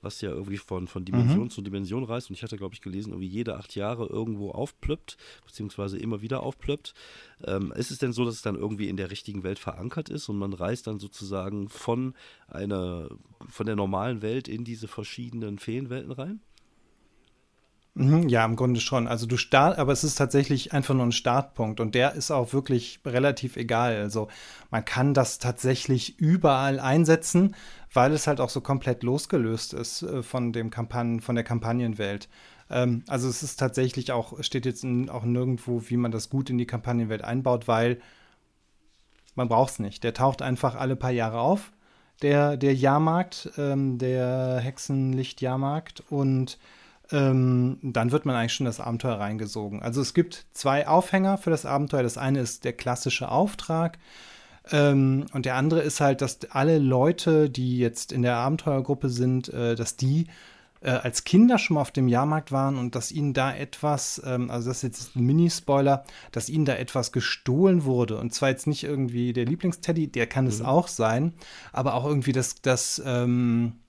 was 0.02 0.20
ja 0.20 0.30
irgendwie 0.30 0.56
von, 0.56 0.86
von 0.86 1.04
Dimension 1.04 1.44
mhm. 1.44 1.50
zu 1.50 1.62
Dimension 1.62 2.04
reist. 2.04 2.30
Und 2.30 2.36
ich 2.36 2.42
hatte, 2.42 2.56
glaube 2.56 2.74
ich, 2.74 2.80
gelesen, 2.80 3.10
irgendwie 3.10 3.28
jede 3.28 3.56
acht 3.56 3.74
Jahre 3.74 4.06
irgendwo 4.06 4.50
aufplöppt, 4.50 5.16
beziehungsweise 5.44 5.98
immer 5.98 6.22
wieder 6.22 6.42
aufplöppt. 6.42 6.94
Ähm, 7.44 7.72
ist 7.72 7.90
es 7.90 7.98
denn 7.98 8.12
so, 8.12 8.24
dass 8.24 8.34
es 8.34 8.42
dann 8.42 8.56
irgendwie 8.56 8.88
in 8.88 8.96
der 8.96 9.10
richtigen 9.10 9.42
Welt 9.42 9.58
verankert 9.58 10.08
ist 10.08 10.28
und 10.28 10.38
man 10.38 10.52
reist 10.52 10.86
dann 10.86 10.98
sozusagen 10.98 11.68
von 11.68 12.14
einer, 12.48 13.08
von 13.48 13.66
der 13.66 13.76
normalen 13.76 14.22
Welt 14.22 14.48
in 14.48 14.64
diese 14.64 14.88
verschiedenen 14.88 15.58
Feenwelten 15.58 16.12
rein? 16.12 16.40
Mhm, 17.94 18.28
ja, 18.28 18.44
im 18.44 18.54
Grunde 18.56 18.80
schon. 18.80 19.08
Also 19.08 19.26
du 19.26 19.36
start, 19.36 19.78
aber 19.78 19.92
es 19.92 20.04
ist 20.04 20.14
tatsächlich 20.14 20.72
einfach 20.72 20.94
nur 20.94 21.04
ein 21.04 21.12
Startpunkt 21.12 21.80
und 21.80 21.94
der 21.94 22.14
ist 22.14 22.30
auch 22.30 22.52
wirklich 22.52 23.00
relativ 23.04 23.56
egal. 23.56 23.96
Also 23.96 24.28
man 24.70 24.84
kann 24.84 25.12
das 25.12 25.38
tatsächlich 25.38 26.18
überall 26.18 26.78
einsetzen, 26.78 27.56
weil 27.92 28.12
es 28.12 28.26
halt 28.28 28.40
auch 28.40 28.48
so 28.48 28.60
komplett 28.60 29.02
losgelöst 29.02 29.74
ist 29.74 30.02
äh, 30.02 30.22
von 30.22 30.52
dem 30.52 30.70
Kampagnen, 30.70 31.20
von 31.20 31.34
der 31.34 31.44
Kampagnenwelt. 31.44 32.28
Ähm, 32.70 33.02
also 33.08 33.28
es 33.28 33.42
ist 33.42 33.56
tatsächlich 33.56 34.12
auch, 34.12 34.40
steht 34.42 34.66
jetzt 34.66 34.84
auch 34.84 35.24
nirgendwo, 35.24 35.82
wie 35.88 35.96
man 35.96 36.12
das 36.12 36.30
gut 36.30 36.48
in 36.48 36.58
die 36.58 36.66
Kampagnenwelt 36.66 37.24
einbaut, 37.24 37.66
weil 37.66 38.00
man 39.34 39.48
braucht 39.48 39.72
es 39.72 39.78
nicht. 39.80 40.04
Der 40.04 40.14
taucht 40.14 40.42
einfach 40.42 40.76
alle 40.76 40.96
paar 40.96 41.10
Jahre 41.10 41.40
auf, 41.40 41.72
der, 42.22 42.56
der 42.56 42.74
Jahrmarkt, 42.74 43.50
ähm, 43.58 43.98
der 43.98 44.60
Hexenlicht-Jahrmarkt 44.60 46.04
und 46.08 46.58
ähm, 47.12 47.78
dann 47.82 48.12
wird 48.12 48.24
man 48.24 48.36
eigentlich 48.36 48.54
schon 48.54 48.66
das 48.66 48.80
Abenteuer 48.80 49.18
reingesogen. 49.18 49.82
Also 49.82 50.00
es 50.00 50.14
gibt 50.14 50.46
zwei 50.52 50.86
Aufhänger 50.86 51.38
für 51.38 51.50
das 51.50 51.66
Abenteuer. 51.66 52.02
Das 52.02 52.18
eine 52.18 52.40
ist 52.40 52.64
der 52.64 52.72
klassische 52.72 53.30
Auftrag. 53.30 53.98
Ähm, 54.70 55.26
und 55.32 55.46
der 55.46 55.56
andere 55.56 55.80
ist 55.80 56.00
halt, 56.00 56.20
dass 56.20 56.38
alle 56.50 56.78
Leute, 56.78 57.50
die 57.50 57.78
jetzt 57.78 58.12
in 58.12 58.22
der 58.22 58.36
Abenteuergruppe 58.36 59.08
sind, 59.08 59.48
äh, 59.48 59.74
dass 59.74 59.96
die 59.96 60.26
äh, 60.82 60.90
als 60.90 61.24
Kinder 61.24 61.58
schon 61.58 61.74
mal 61.74 61.82
auf 61.82 61.90
dem 61.90 62.08
Jahrmarkt 62.08 62.52
waren 62.52 62.78
und 62.78 62.94
dass 62.94 63.12
ihnen 63.12 63.34
da 63.34 63.54
etwas, 63.54 64.20
ähm, 64.24 64.50
also 64.50 64.68
das 64.68 64.78
ist 64.78 64.82
jetzt 64.82 65.16
ein 65.16 65.26
Mini-Spoiler, 65.26 66.04
dass 66.32 66.48
ihnen 66.48 66.64
da 66.64 66.74
etwas 66.74 67.12
gestohlen 67.12 67.84
wurde. 67.84 68.18
Und 68.18 68.32
zwar 68.32 68.50
jetzt 68.50 68.66
nicht 68.66 68.84
irgendwie 68.84 69.32
der 69.32 69.44
Lieblingsteddy, 69.44 70.08
der 70.08 70.26
kann 70.26 70.46
es 70.46 70.60
mhm. 70.60 70.66
auch 70.66 70.88
sein, 70.88 71.34
aber 71.72 71.94
auch 71.94 72.06
irgendwie 72.06 72.32
das, 72.32 72.56
das 72.62 73.02
ähm, 73.04 73.79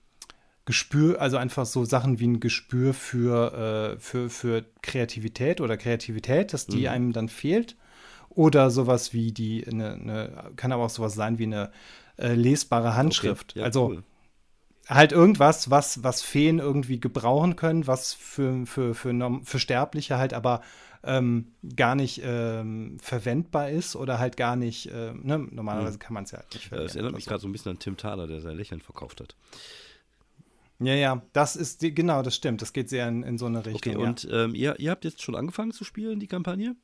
Gespür, 0.72 1.20
also 1.20 1.36
einfach 1.36 1.66
so 1.66 1.84
Sachen 1.84 2.18
wie 2.18 2.28
ein 2.28 2.40
Gespür 2.40 2.94
für, 2.94 3.92
äh, 3.94 4.00
für, 4.00 4.30
für 4.30 4.64
Kreativität 4.80 5.60
oder 5.60 5.76
Kreativität, 5.76 6.54
dass 6.54 6.66
die 6.66 6.82
mhm. 6.82 6.88
einem 6.88 7.12
dann 7.12 7.28
fehlt. 7.28 7.76
Oder 8.30 8.70
sowas 8.70 9.12
wie 9.12 9.32
die, 9.32 9.66
eine, 9.66 9.92
eine, 9.92 10.52
kann 10.56 10.72
aber 10.72 10.84
auch 10.84 10.90
sowas 10.90 11.14
sein 11.14 11.38
wie 11.38 11.44
eine 11.44 11.70
äh, 12.16 12.32
lesbare 12.32 12.96
Handschrift. 12.96 13.50
Okay. 13.50 13.58
Ja, 13.58 13.66
also 13.66 13.88
cool 13.88 14.02
halt 14.88 15.12
irgendwas, 15.12 15.70
was, 15.70 16.02
was 16.02 16.22
Feen 16.22 16.58
irgendwie 16.58 16.98
gebrauchen 16.98 17.54
können, 17.54 17.86
was 17.86 18.14
für, 18.14 18.66
für, 18.66 18.94
für, 18.96 19.40
für 19.44 19.58
Sterbliche 19.60 20.18
halt 20.18 20.34
aber 20.34 20.60
ähm, 21.04 21.52
gar 21.76 21.94
nicht 21.94 22.20
ähm, 22.24 22.96
verwendbar 23.00 23.70
ist 23.70 23.96
oder 23.96 24.18
halt 24.18 24.36
gar 24.36 24.56
nicht, 24.56 24.86
äh, 24.86 25.12
ne? 25.12 25.38
normalerweise 25.38 25.94
hm. 25.94 25.98
kann 25.98 26.14
man 26.14 26.24
es 26.24 26.30
ja 26.30 26.38
halt 26.38 26.54
nicht 26.54 26.68
verwenden. 26.68 26.86
Das 26.86 26.96
erinnert 26.96 27.14
mich 27.14 27.26
gerade 27.26 27.40
so 27.40 27.48
ein 27.48 27.52
bisschen 27.52 27.72
an 27.72 27.78
Tim 27.78 27.96
Thaler, 27.96 28.26
der 28.26 28.40
sein 28.40 28.56
Lächeln 28.56 28.80
verkauft 28.80 29.20
hat. 29.20 29.34
Ja, 30.82 30.94
ja, 30.94 31.22
das 31.32 31.56
ist, 31.56 31.82
die, 31.82 31.94
genau, 31.94 32.22
das 32.22 32.34
stimmt. 32.34 32.62
Das 32.62 32.72
geht 32.72 32.88
sehr 32.88 33.08
in, 33.08 33.22
in 33.22 33.38
so 33.38 33.46
eine 33.46 33.64
Richtung. 33.64 33.96
Okay, 33.96 34.04
und 34.04 34.24
ja. 34.24 34.44
ähm, 34.44 34.54
ihr, 34.54 34.78
ihr 34.78 34.90
habt 34.90 35.04
jetzt 35.04 35.22
schon 35.22 35.34
angefangen 35.34 35.72
zu 35.72 35.84
spielen, 35.84 36.20
die 36.20 36.26
Kampagne? 36.26 36.76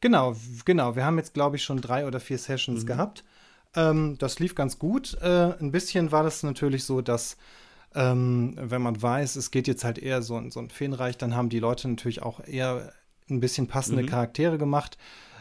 Genau, 0.00 0.34
genau. 0.64 0.96
Wir 0.96 1.04
haben 1.04 1.18
jetzt, 1.18 1.34
glaube 1.34 1.56
ich, 1.56 1.62
schon 1.62 1.80
drei 1.80 2.06
oder 2.06 2.20
vier 2.20 2.38
Sessions 2.38 2.82
mhm. 2.82 2.86
gehabt. 2.86 3.24
Ähm, 3.74 4.16
das 4.18 4.38
lief 4.38 4.54
ganz 4.54 4.78
gut. 4.78 5.16
Äh, 5.22 5.54
ein 5.58 5.70
bisschen 5.70 6.12
war 6.12 6.22
das 6.22 6.42
natürlich 6.42 6.84
so, 6.84 7.00
dass 7.00 7.36
ähm, 7.94 8.54
wenn 8.58 8.82
man 8.82 9.00
weiß, 9.00 9.36
es 9.36 9.50
geht 9.50 9.66
jetzt 9.66 9.84
halt 9.84 9.98
eher 9.98 10.22
so, 10.22 10.42
so 10.50 10.60
ein 10.60 10.70
Feenreich, 10.70 11.18
dann 11.18 11.34
haben 11.34 11.48
die 11.48 11.58
Leute 11.58 11.88
natürlich 11.88 12.22
auch 12.22 12.40
eher 12.40 12.92
ein 13.30 13.40
bisschen 13.40 13.66
passende 13.66 14.02
mhm. 14.02 14.06
Charaktere 14.06 14.58
gemacht. 14.58 14.98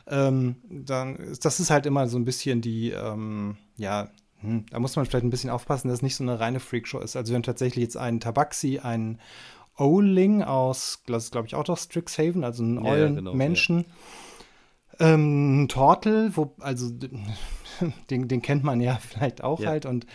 Ähm, 0.07 0.55
dann, 0.69 1.17
das 1.41 1.59
ist 1.59 1.69
halt 1.69 1.85
immer 1.85 2.07
so 2.07 2.17
ein 2.17 2.25
bisschen 2.25 2.61
die, 2.61 2.91
ähm, 2.91 3.57
ja, 3.77 4.09
hm, 4.41 4.65
da 4.69 4.79
muss 4.79 4.95
man 4.95 5.05
vielleicht 5.05 5.25
ein 5.25 5.29
bisschen 5.29 5.50
aufpassen, 5.50 5.88
dass 5.88 6.00
es 6.00 6.01
nicht 6.01 6.15
so 6.15 6.24
eine 6.24 6.39
reine 6.39 6.60
Freakshow 6.60 7.00
ist. 7.00 7.15
Also 7.15 7.31
wir 7.31 7.36
haben 7.36 7.43
tatsächlich 7.43 7.83
jetzt 7.83 7.98
einen 7.98 8.19
Tabaxi, 8.19 8.79
einen 8.79 9.19
Owling 9.77 10.43
aus, 10.43 11.01
das 11.07 11.25
ist 11.25 11.31
glaube 11.31 11.48
ich 11.48 11.55
auch 11.55 11.63
doch 11.63 11.77
Strixhaven, 11.77 12.43
also 12.43 12.63
einen 12.63 12.83
ja, 12.86 13.07
genau, 13.07 13.33
Menschen. 13.33 13.79
Ja. 13.79 13.86
Ähm, 15.01 15.67
Tortel, 15.67 16.36
wo, 16.36 16.55
also 16.60 16.89
den, 18.10 18.27
den 18.27 18.41
kennt 18.41 18.63
man 18.63 18.81
ja 18.81 18.96
vielleicht 19.01 19.43
auch 19.43 19.60
ja. 19.60 19.70
halt 19.70 19.86
und 19.86 20.05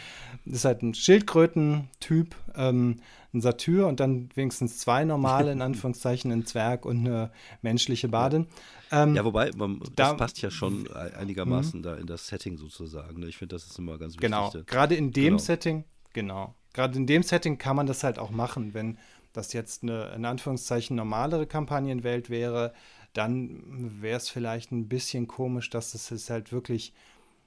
ist 0.45 0.64
halt 0.64 0.83
ein 0.83 0.95
Schildkröten-Typ, 0.95 2.37
ähm, 2.55 3.00
ein 3.35 3.40
Satyr 3.40 3.88
und 3.88 3.99
dann 3.99 4.28
wenigstens 4.35 4.78
zwei 4.78 5.05
normale, 5.05 5.52
in 5.52 5.61
Anführungszeichen, 5.62 6.31
ein 6.31 6.47
Zwerg 6.47 6.87
und 6.87 6.99
eine 6.99 7.31
menschliche 7.62 8.09
Badin. 8.09 8.47
Ähm, 8.93 9.16
ja, 9.16 9.25
wobei, 9.25 9.50
man, 9.57 9.81
das 9.81 9.90
da, 9.97 10.14
passt 10.14 10.40
ja 10.40 10.50
schon 10.50 10.88
einigermaßen 10.95 11.81
mhm. 11.81 11.83
da 11.83 11.97
in 11.97 12.07
das 12.07 12.28
Setting 12.28 12.57
sozusagen. 12.57 13.21
Ne? 13.21 13.26
Ich 13.26 13.38
finde, 13.38 13.57
das 13.57 13.66
ist 13.66 13.78
immer 13.78 13.99
ganz 13.99 14.14
wichtig. 14.14 14.21
Genau, 14.21 14.52
gerade 14.66 14.95
in 14.95 15.12
dem 15.12 15.25
genau. 15.25 15.38
Setting, 15.38 15.85
genau. 16.12 16.55
Gerade 16.73 16.97
in 16.97 17.07
dem 17.07 17.23
Setting 17.23 17.59
kann 17.59 17.75
man 17.75 17.87
das 17.87 18.05
halt 18.05 18.19
auch 18.19 18.31
machen, 18.31 18.75
wenn 18.75 18.99
das 19.33 19.52
jetzt 19.52 19.83
eine, 19.83 20.12
in 20.14 20.25
Anführungszeichen, 20.25 20.97
normalere 20.97 21.47
Kampagnenwelt 21.47 22.31
wäre, 22.31 22.73
dann 23.16 24.00
wäre 24.02 24.16
es 24.16 24.28
vielleicht 24.28 24.73
ein 24.73 24.88
bisschen 24.88 25.26
komisch, 25.26 25.70
dass 25.70 25.94
es 25.94 26.30
halt 26.30 26.52
wirklich 26.52 26.92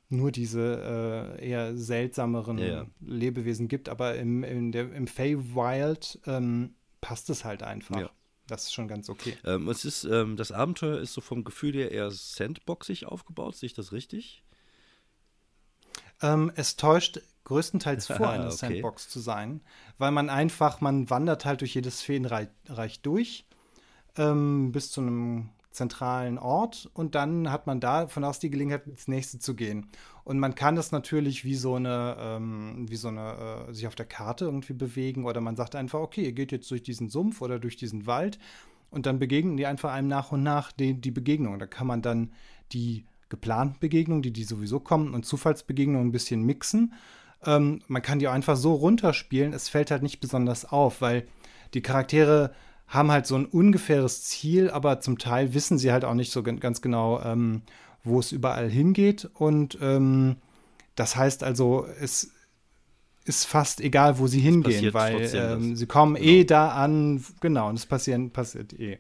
nur 0.09 0.31
diese 0.31 1.37
äh, 1.39 1.49
eher 1.49 1.77
seltsameren 1.77 2.57
ja. 2.57 2.87
Lebewesen 2.99 3.67
gibt. 3.67 3.89
Aber 3.89 4.15
im, 4.15 4.43
in 4.43 4.71
der, 4.71 4.91
im 4.91 5.07
Feywild 5.07 6.19
ähm, 6.25 6.73
passt 7.01 7.29
es 7.29 7.45
halt 7.45 7.63
einfach. 7.63 7.99
Ja. 7.99 8.09
Das 8.47 8.63
ist 8.63 8.73
schon 8.73 8.87
ganz 8.87 9.09
okay. 9.09 9.37
Ähm, 9.45 9.67
es 9.67 9.85
ist, 9.85 10.05
ähm, 10.05 10.35
das 10.35 10.51
Abenteuer 10.51 10.97
ist 10.99 11.13
so 11.13 11.21
vom 11.21 11.43
Gefühl 11.43 11.75
her 11.75 11.91
eher 11.91 12.09
sandboxig 12.09 13.05
aufgebaut, 13.05 13.55
sehe 13.55 13.67
ich 13.67 13.75
das 13.75 13.91
richtig? 13.91 14.43
Ähm, 16.23 16.51
es 16.55 16.75
täuscht 16.75 17.21
größtenteils 17.43 18.07
vor, 18.17 18.29
eine 18.29 18.47
okay. 18.47 18.55
Sandbox 18.55 19.07
zu 19.07 19.19
sein, 19.19 19.61
weil 19.99 20.09
man 20.09 20.31
einfach, 20.31 20.81
man 20.81 21.11
wandert 21.11 21.45
halt 21.45 21.61
durch 21.61 21.75
jedes 21.75 22.01
Feenreich 22.01 22.49
durch 23.03 23.45
ähm, 24.17 24.71
bis 24.71 24.91
zu 24.91 25.01
einem 25.01 25.49
zentralen 25.71 26.37
Ort 26.37 26.89
und 26.93 27.15
dann 27.15 27.51
hat 27.51 27.67
man 27.67 27.79
davon 27.79 28.23
aus 28.23 28.39
die 28.39 28.49
Gelegenheit, 28.49 28.87
ins 28.87 29.07
nächste 29.07 29.39
zu 29.39 29.55
gehen. 29.55 29.87
Und 30.23 30.39
man 30.39 30.55
kann 30.55 30.75
das 30.75 30.91
natürlich 30.91 31.45
wie 31.45 31.55
so 31.55 31.75
eine, 31.75 32.17
ähm, 32.19 32.85
wie 32.89 32.95
so 32.95 33.07
eine, 33.07 33.67
äh, 33.69 33.73
sich 33.73 33.87
auf 33.87 33.95
der 33.95 34.05
Karte 34.05 34.45
irgendwie 34.45 34.73
bewegen 34.73 35.25
oder 35.25 35.41
man 35.41 35.55
sagt 35.55 35.75
einfach, 35.75 35.99
okay, 35.99 36.23
ihr 36.23 36.31
geht 36.31 36.51
jetzt 36.51 36.69
durch 36.71 36.83
diesen 36.83 37.09
Sumpf 37.09 37.41
oder 37.41 37.59
durch 37.59 37.77
diesen 37.77 38.07
Wald 38.07 38.39
und 38.89 39.05
dann 39.05 39.19
begegnen 39.19 39.57
die 39.57 39.67
einfach 39.67 39.93
einem 39.93 40.07
nach 40.07 40.31
und 40.31 40.43
nach 40.43 40.71
die, 40.71 40.95
die 40.95 41.11
Begegnung. 41.11 41.59
Da 41.59 41.67
kann 41.67 41.87
man 41.87 42.01
dann 42.01 42.31
die 42.71 43.05
geplanten 43.29 43.79
Begegnungen, 43.79 44.23
die, 44.23 44.33
die 44.33 44.43
sowieso 44.43 44.79
kommen 44.79 45.13
und 45.13 45.25
Zufallsbegegnungen 45.25 46.07
ein 46.07 46.11
bisschen 46.11 46.43
mixen. 46.43 46.93
Ähm, 47.45 47.81
man 47.87 48.01
kann 48.01 48.19
die 48.19 48.27
auch 48.27 48.33
einfach 48.33 48.57
so 48.57 48.73
runterspielen, 48.73 49.53
es 49.53 49.69
fällt 49.69 49.91
halt 49.91 50.03
nicht 50.03 50.19
besonders 50.19 50.65
auf, 50.65 51.01
weil 51.01 51.27
die 51.73 51.81
Charaktere 51.81 52.53
haben 52.89 53.11
halt 53.11 53.27
so 53.27 53.35
ein 53.35 53.45
ungefähres 53.45 54.23
Ziel, 54.23 54.69
aber 54.71 54.99
zum 54.99 55.17
Teil 55.17 55.53
wissen 55.53 55.77
sie 55.77 55.91
halt 55.91 56.03
auch 56.03 56.15
nicht 56.15 56.31
so 56.31 56.43
ganz 56.43 56.81
genau, 56.81 57.21
ähm, 57.21 57.61
wo 58.03 58.19
es 58.19 58.31
überall 58.31 58.69
hingeht. 58.69 59.29
Und 59.35 59.77
ähm, 59.79 60.37
das 60.95 61.15
heißt 61.15 61.43
also, 61.43 61.87
es 62.01 62.31
ist 63.25 63.45
fast 63.45 63.79
egal, 63.79 64.17
wo 64.17 64.25
sie 64.25 64.39
hingehen, 64.39 64.93
weil 64.93 65.29
ähm, 65.33 65.75
sie 65.75 65.85
kommen 65.85 66.15
genau. 66.15 66.27
eh 66.27 66.43
da 66.45 66.69
an, 66.69 67.23
genau, 67.41 67.69
und 67.69 67.77
es 67.77 67.85
passiert, 67.85 68.33
passiert 68.33 68.73
eh. 68.73 68.97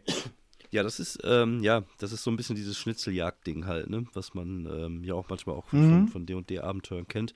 Ja, 0.71 0.83
das 0.83 0.99
ist, 0.99 1.19
ähm, 1.23 1.63
ja, 1.63 1.83
das 1.97 2.11
ist 2.11 2.23
so 2.23 2.29
ein 2.29 2.37
bisschen 2.37 2.55
dieses 2.55 2.77
Schnitzeljagd-Ding 2.77 3.65
halt, 3.65 3.89
ne? 3.89 4.05
Was 4.13 4.35
man 4.35 4.67
ähm, 4.71 5.03
ja 5.03 5.15
auch 5.15 5.27
manchmal 5.27 5.55
auch 5.55 5.71
mhm. 5.71 6.07
von, 6.07 6.07
von 6.09 6.25
D&D 6.27 6.59
Abenteuern 6.59 7.07
kennt. 7.07 7.33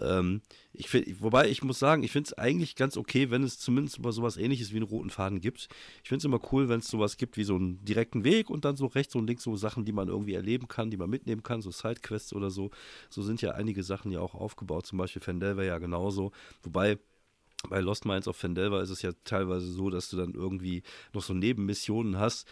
Ähm, 0.00 0.42
ich 0.72 0.88
find, 0.88 1.20
wobei 1.20 1.48
ich 1.48 1.62
muss 1.62 1.78
sagen, 1.78 2.02
ich 2.02 2.12
finde 2.12 2.28
es 2.28 2.38
eigentlich 2.38 2.76
ganz 2.76 2.96
okay, 2.96 3.30
wenn 3.30 3.42
es 3.42 3.58
zumindest 3.58 4.00
mal 4.00 4.12
sowas 4.12 4.36
ähnliches 4.36 4.72
wie 4.72 4.76
einen 4.76 4.86
roten 4.86 5.10
Faden 5.10 5.40
gibt. 5.40 5.68
Ich 6.02 6.08
finde 6.08 6.18
es 6.18 6.24
immer 6.24 6.40
cool, 6.52 6.68
wenn 6.68 6.80
es 6.80 6.88
sowas 6.88 7.16
gibt 7.16 7.36
wie 7.36 7.44
so 7.44 7.56
einen 7.56 7.84
direkten 7.84 8.24
Weg 8.24 8.50
und 8.50 8.64
dann 8.64 8.76
so 8.76 8.86
rechts 8.86 9.14
und 9.14 9.26
links 9.26 9.44
so 9.44 9.56
Sachen, 9.56 9.84
die 9.84 9.92
man 9.92 10.08
irgendwie 10.08 10.34
erleben 10.34 10.68
kann, 10.68 10.90
die 10.90 10.96
man 10.96 11.10
mitnehmen 11.10 11.42
kann, 11.42 11.62
so 11.62 11.70
Sidequests 11.70 12.32
oder 12.32 12.50
so. 12.50 12.70
So 13.10 13.22
sind 13.22 13.42
ja 13.42 13.52
einige 13.52 13.82
Sachen 13.82 14.12
ja 14.12 14.20
auch 14.20 14.34
aufgebaut, 14.34 14.86
zum 14.86 14.98
Beispiel 14.98 15.22
Fendelver 15.22 15.64
ja 15.64 15.78
genauso. 15.78 16.32
Wobei 16.62 16.98
bei 17.68 17.80
Lost 17.80 18.04
Minds 18.04 18.28
of 18.28 18.36
Fendelver 18.36 18.82
ist 18.82 18.90
es 18.90 19.02
ja 19.02 19.10
teilweise 19.24 19.66
so, 19.66 19.90
dass 19.90 20.08
du 20.10 20.16
dann 20.16 20.34
irgendwie 20.34 20.82
noch 21.12 21.22
so 21.22 21.34
Nebenmissionen 21.34 22.18
hast, 22.18 22.46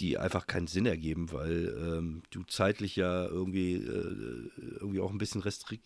die 0.00 0.18
einfach 0.18 0.46
keinen 0.46 0.66
Sinn 0.66 0.86
ergeben, 0.86 1.32
weil 1.32 1.74
ähm, 1.78 2.22
du 2.30 2.42
zeitlich 2.44 2.96
ja 2.96 3.24
irgendwie, 3.26 3.74
äh, 3.74 4.50
irgendwie 4.80 5.00
auch 5.00 5.10
ein 5.10 5.18
bisschen 5.18 5.42
restri 5.42 5.80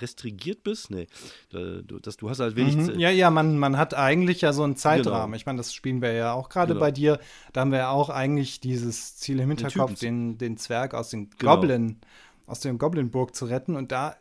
restrigiert 0.00 0.62
bist. 0.62 0.90
Nee, 0.90 1.06
da, 1.50 1.80
du, 1.82 1.98
das, 1.98 2.16
du 2.16 2.28
hast 2.28 2.40
halt 2.40 2.56
wenig. 2.56 2.76
Mhm. 2.76 2.98
Ja, 2.98 3.10
ja, 3.10 3.30
man, 3.30 3.58
man 3.58 3.76
hat 3.78 3.94
eigentlich 3.94 4.40
ja 4.40 4.52
so 4.52 4.64
einen 4.64 4.76
Zeitrahmen. 4.76 5.26
Genau. 5.26 5.36
Ich 5.36 5.46
meine, 5.46 5.58
das 5.58 5.72
spielen 5.72 6.02
wir 6.02 6.12
ja 6.12 6.32
auch 6.32 6.48
gerade 6.48 6.74
genau. 6.74 6.80
bei 6.80 6.90
dir. 6.90 7.20
Da 7.52 7.62
haben 7.62 7.70
wir 7.70 7.78
ja 7.78 7.90
auch 7.90 8.10
eigentlich 8.10 8.60
dieses 8.60 9.16
Ziel 9.16 9.40
im 9.40 9.48
Hinterkopf, 9.48 9.98
den, 9.98 10.36
den, 10.36 10.56
Zwerg 10.56 10.94
aus 10.94 11.10
den 11.10 11.30
genau. 11.38 11.56
Goblin, 11.56 12.00
aus 12.46 12.60
dem 12.60 12.78
Goblinburg 12.78 13.34
zu 13.34 13.46
retten. 13.46 13.76
Und 13.76 13.92
da 13.92 14.16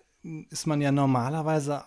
ist 0.50 0.68
man 0.68 0.80
ja 0.80 0.92
normalerweise 0.92 1.84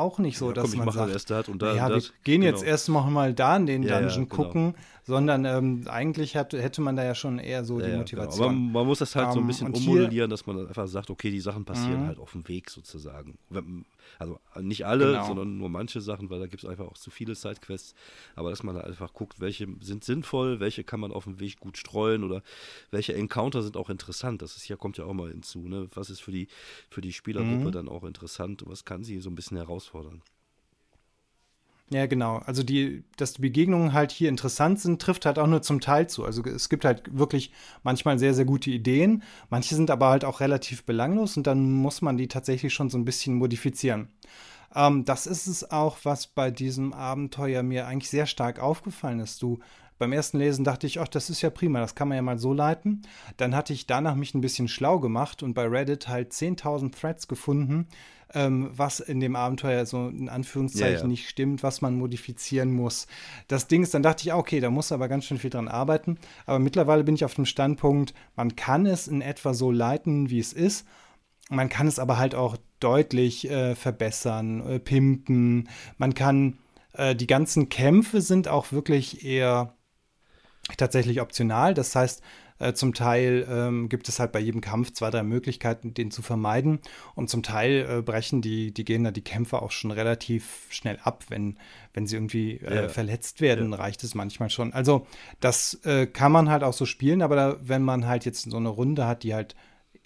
auch 0.00 0.18
nicht 0.18 0.38
so, 0.38 0.48
ja, 0.48 0.54
dass 0.54 0.70
komm, 0.70 0.84
man 0.84 0.94
sagt, 0.94 1.12
erst 1.12 1.30
das 1.30 1.48
und 1.48 1.62
da 1.62 1.74
ja, 1.74 1.88
wir 1.88 2.02
gehen 2.24 2.40
genau. 2.40 2.46
jetzt 2.46 2.62
erstmal 2.64 3.10
mal 3.10 3.34
da 3.34 3.56
in 3.56 3.66
den 3.66 3.82
Dungeon 3.82 4.08
ja, 4.08 4.14
genau. 4.14 4.26
gucken, 4.26 4.74
sondern 5.04 5.44
ähm, 5.44 5.84
eigentlich 5.88 6.36
hat, 6.36 6.52
hätte 6.52 6.80
man 6.80 6.96
da 6.96 7.04
ja 7.04 7.14
schon 7.14 7.38
eher 7.38 7.64
so 7.64 7.78
die 7.78 7.86
genau. 7.86 7.98
Motivation. 7.98 8.44
Aber 8.44 8.52
man, 8.52 8.72
man, 8.72 8.86
muss 8.86 8.98
das 9.00 9.14
halt 9.16 9.28
um, 9.28 9.32
so 9.32 9.38
ein 9.38 9.42
ähm, 9.42 9.46
bisschen 9.48 9.72
ummodellieren, 9.72 10.30
dass 10.30 10.46
man 10.46 10.66
einfach 10.66 10.86
sagt, 10.86 11.10
okay, 11.10 11.30
die 11.30 11.40
Sachen 11.40 11.64
passieren 11.64 12.02
mhm. 12.02 12.06
halt 12.06 12.18
auf 12.18 12.32
dem 12.32 12.46
Weg 12.48 12.70
sozusagen. 12.70 13.38
Also 14.18 14.38
nicht 14.60 14.86
alle, 14.86 15.12
genau. 15.12 15.26
sondern 15.26 15.58
nur 15.58 15.68
manche 15.68 16.00
Sachen, 16.00 16.30
weil 16.30 16.40
da 16.40 16.46
gibt 16.46 16.62
es 16.62 16.68
einfach 16.68 16.86
auch 16.86 16.98
zu 16.98 17.10
viele 17.10 17.34
Sidequests. 17.34 17.94
Aber 18.36 18.50
dass 18.50 18.62
man 18.62 18.76
halt 18.76 18.86
einfach 18.86 19.12
guckt, 19.12 19.40
welche 19.40 19.68
sind 19.80 20.04
sinnvoll, 20.04 20.60
welche 20.60 20.84
kann 20.84 21.00
man 21.00 21.12
auf 21.12 21.24
dem 21.24 21.40
Weg 21.40 21.60
gut 21.60 21.78
streuen 21.78 22.24
oder 22.24 22.42
welche 22.90 23.14
Encounter 23.14 23.62
sind 23.62 23.76
auch 23.76 23.90
interessant. 23.90 24.42
Das 24.42 24.56
ist 24.56 24.68
ja, 24.68 24.76
kommt 24.76 24.98
ja 24.98 25.04
auch 25.04 25.12
mal 25.12 25.30
hinzu. 25.30 25.68
Ne? 25.68 25.86
Was 25.94 26.10
ist 26.10 26.20
für 26.20 26.32
die, 26.32 26.48
für 26.88 27.00
die 27.00 27.12
Spielergruppe 27.12 27.66
mhm. 27.66 27.72
dann 27.72 27.88
auch 27.88 28.04
interessant 28.04 28.62
was 28.70 28.84
kann 28.84 29.04
sie 29.04 29.18
so 29.20 29.30
ein 29.30 29.34
bisschen 29.34 29.56
herausfordern? 29.90 30.22
Ja, 31.92 32.06
genau. 32.06 32.36
Also 32.46 32.62
die, 32.62 33.02
dass 33.16 33.32
die 33.32 33.42
Begegnungen 33.42 33.92
halt 33.92 34.12
hier 34.12 34.28
interessant 34.28 34.78
sind, 34.78 35.02
trifft 35.02 35.26
halt 35.26 35.40
auch 35.40 35.48
nur 35.48 35.60
zum 35.60 35.80
Teil 35.80 36.08
zu. 36.08 36.24
Also 36.24 36.44
es 36.44 36.68
gibt 36.68 36.84
halt 36.84 37.18
wirklich 37.18 37.50
manchmal 37.82 38.16
sehr, 38.16 38.32
sehr 38.32 38.44
gute 38.44 38.70
Ideen. 38.70 39.24
Manche 39.48 39.74
sind 39.74 39.90
aber 39.90 40.08
halt 40.08 40.24
auch 40.24 40.38
relativ 40.38 40.84
belanglos 40.84 41.36
und 41.36 41.48
dann 41.48 41.72
muss 41.72 42.00
man 42.00 42.16
die 42.16 42.28
tatsächlich 42.28 42.72
schon 42.72 42.90
so 42.90 42.98
ein 42.98 43.04
bisschen 43.04 43.34
modifizieren. 43.34 44.08
Ähm, 44.72 45.04
das 45.04 45.26
ist 45.26 45.48
es 45.48 45.72
auch, 45.72 45.98
was 46.04 46.28
bei 46.28 46.52
diesem 46.52 46.92
Abenteuer 46.92 47.64
mir 47.64 47.88
eigentlich 47.88 48.10
sehr 48.10 48.26
stark 48.26 48.60
aufgefallen 48.60 49.18
ist. 49.18 49.42
Du 49.42 49.58
beim 49.98 50.12
ersten 50.12 50.38
Lesen 50.38 50.64
dachte 50.64 50.86
ich, 50.86 50.98
ach, 51.00 51.08
das 51.08 51.28
ist 51.28 51.42
ja 51.42 51.50
prima, 51.50 51.80
das 51.80 51.94
kann 51.94 52.08
man 52.08 52.16
ja 52.16 52.22
mal 52.22 52.38
so 52.38 52.54
leiten. 52.54 53.02
Dann 53.36 53.54
hatte 53.54 53.72
ich 53.72 53.86
danach 53.86 54.14
mich 54.14 54.34
ein 54.34 54.40
bisschen 54.40 54.66
schlau 54.66 54.98
gemacht 54.98 55.42
und 55.42 55.54
bei 55.54 55.66
Reddit 55.66 56.08
halt 56.08 56.32
10.000 56.32 56.98
Threads 56.98 57.28
gefunden, 57.28 57.86
ähm, 58.34 58.70
was 58.72 59.00
in 59.00 59.20
dem 59.20 59.36
Abenteuer 59.36 59.86
so 59.86 60.08
in 60.08 60.28
Anführungszeichen 60.28 60.94
ja, 60.94 61.00
ja. 61.00 61.06
nicht 61.06 61.28
stimmt, 61.28 61.62
was 61.62 61.80
man 61.80 61.96
modifizieren 61.96 62.72
muss. 62.72 63.06
Das 63.48 63.66
Ding 63.66 63.82
ist, 63.82 63.94
dann 63.94 64.02
dachte 64.02 64.22
ich, 64.24 64.32
okay, 64.32 64.60
da 64.60 64.70
muss 64.70 64.92
aber 64.92 65.08
ganz 65.08 65.24
schön 65.24 65.38
viel 65.38 65.50
dran 65.50 65.68
arbeiten. 65.68 66.18
Aber 66.46 66.58
mittlerweile 66.58 67.04
bin 67.04 67.14
ich 67.14 67.24
auf 67.24 67.34
dem 67.34 67.46
Standpunkt, 67.46 68.14
man 68.36 68.56
kann 68.56 68.86
es 68.86 69.08
in 69.08 69.20
etwa 69.20 69.54
so 69.54 69.70
leiten, 69.70 70.30
wie 70.30 70.38
es 70.38 70.52
ist. 70.52 70.86
Man 71.48 71.68
kann 71.68 71.88
es 71.88 71.98
aber 71.98 72.18
halt 72.18 72.34
auch 72.34 72.56
deutlich 72.78 73.50
äh, 73.50 73.74
verbessern, 73.74 74.66
äh, 74.66 74.78
pimpen. 74.78 75.68
Man 75.98 76.14
kann 76.14 76.58
äh, 76.92 77.16
die 77.16 77.26
ganzen 77.26 77.68
Kämpfe 77.68 78.20
sind 78.20 78.48
auch 78.48 78.72
wirklich 78.72 79.24
eher 79.24 79.74
tatsächlich 80.76 81.20
optional. 81.20 81.74
Das 81.74 81.94
heißt, 81.96 82.22
äh, 82.60 82.74
zum 82.74 82.94
Teil 82.94 83.46
ähm, 83.50 83.88
gibt 83.88 84.08
es 84.08 84.20
halt 84.20 84.32
bei 84.32 84.38
jedem 84.38 84.60
Kampf 84.60 84.92
zwei, 84.92 85.10
drei 85.10 85.22
Möglichkeiten, 85.22 85.94
den 85.94 86.10
zu 86.10 86.22
vermeiden. 86.22 86.78
Und 87.14 87.30
zum 87.30 87.42
Teil 87.42 87.86
äh, 87.88 88.02
brechen 88.02 88.42
die, 88.42 88.72
die 88.72 88.84
Gegner 88.84 89.10
die 89.10 89.24
Kämpfe 89.24 89.62
auch 89.62 89.70
schon 89.72 89.90
relativ 89.90 90.66
schnell 90.68 90.98
ab, 91.02 91.24
wenn, 91.28 91.58
wenn 91.94 92.06
sie 92.06 92.16
irgendwie 92.16 92.56
äh, 92.58 92.82
ja. 92.82 92.88
verletzt 92.88 93.40
werden, 93.40 93.72
ja. 93.72 93.78
reicht 93.78 94.04
es 94.04 94.14
manchmal 94.14 94.50
schon. 94.50 94.72
Also 94.72 95.06
das 95.40 95.80
äh, 95.84 96.06
kann 96.06 96.32
man 96.32 96.50
halt 96.50 96.62
auch 96.62 96.74
so 96.74 96.86
spielen, 96.86 97.22
aber 97.22 97.34
da, 97.34 97.56
wenn 97.62 97.82
man 97.82 98.06
halt 98.06 98.24
jetzt 98.26 98.48
so 98.48 98.56
eine 98.56 98.68
Runde 98.68 99.06
hat, 99.06 99.22
die 99.22 99.34
halt 99.34 99.56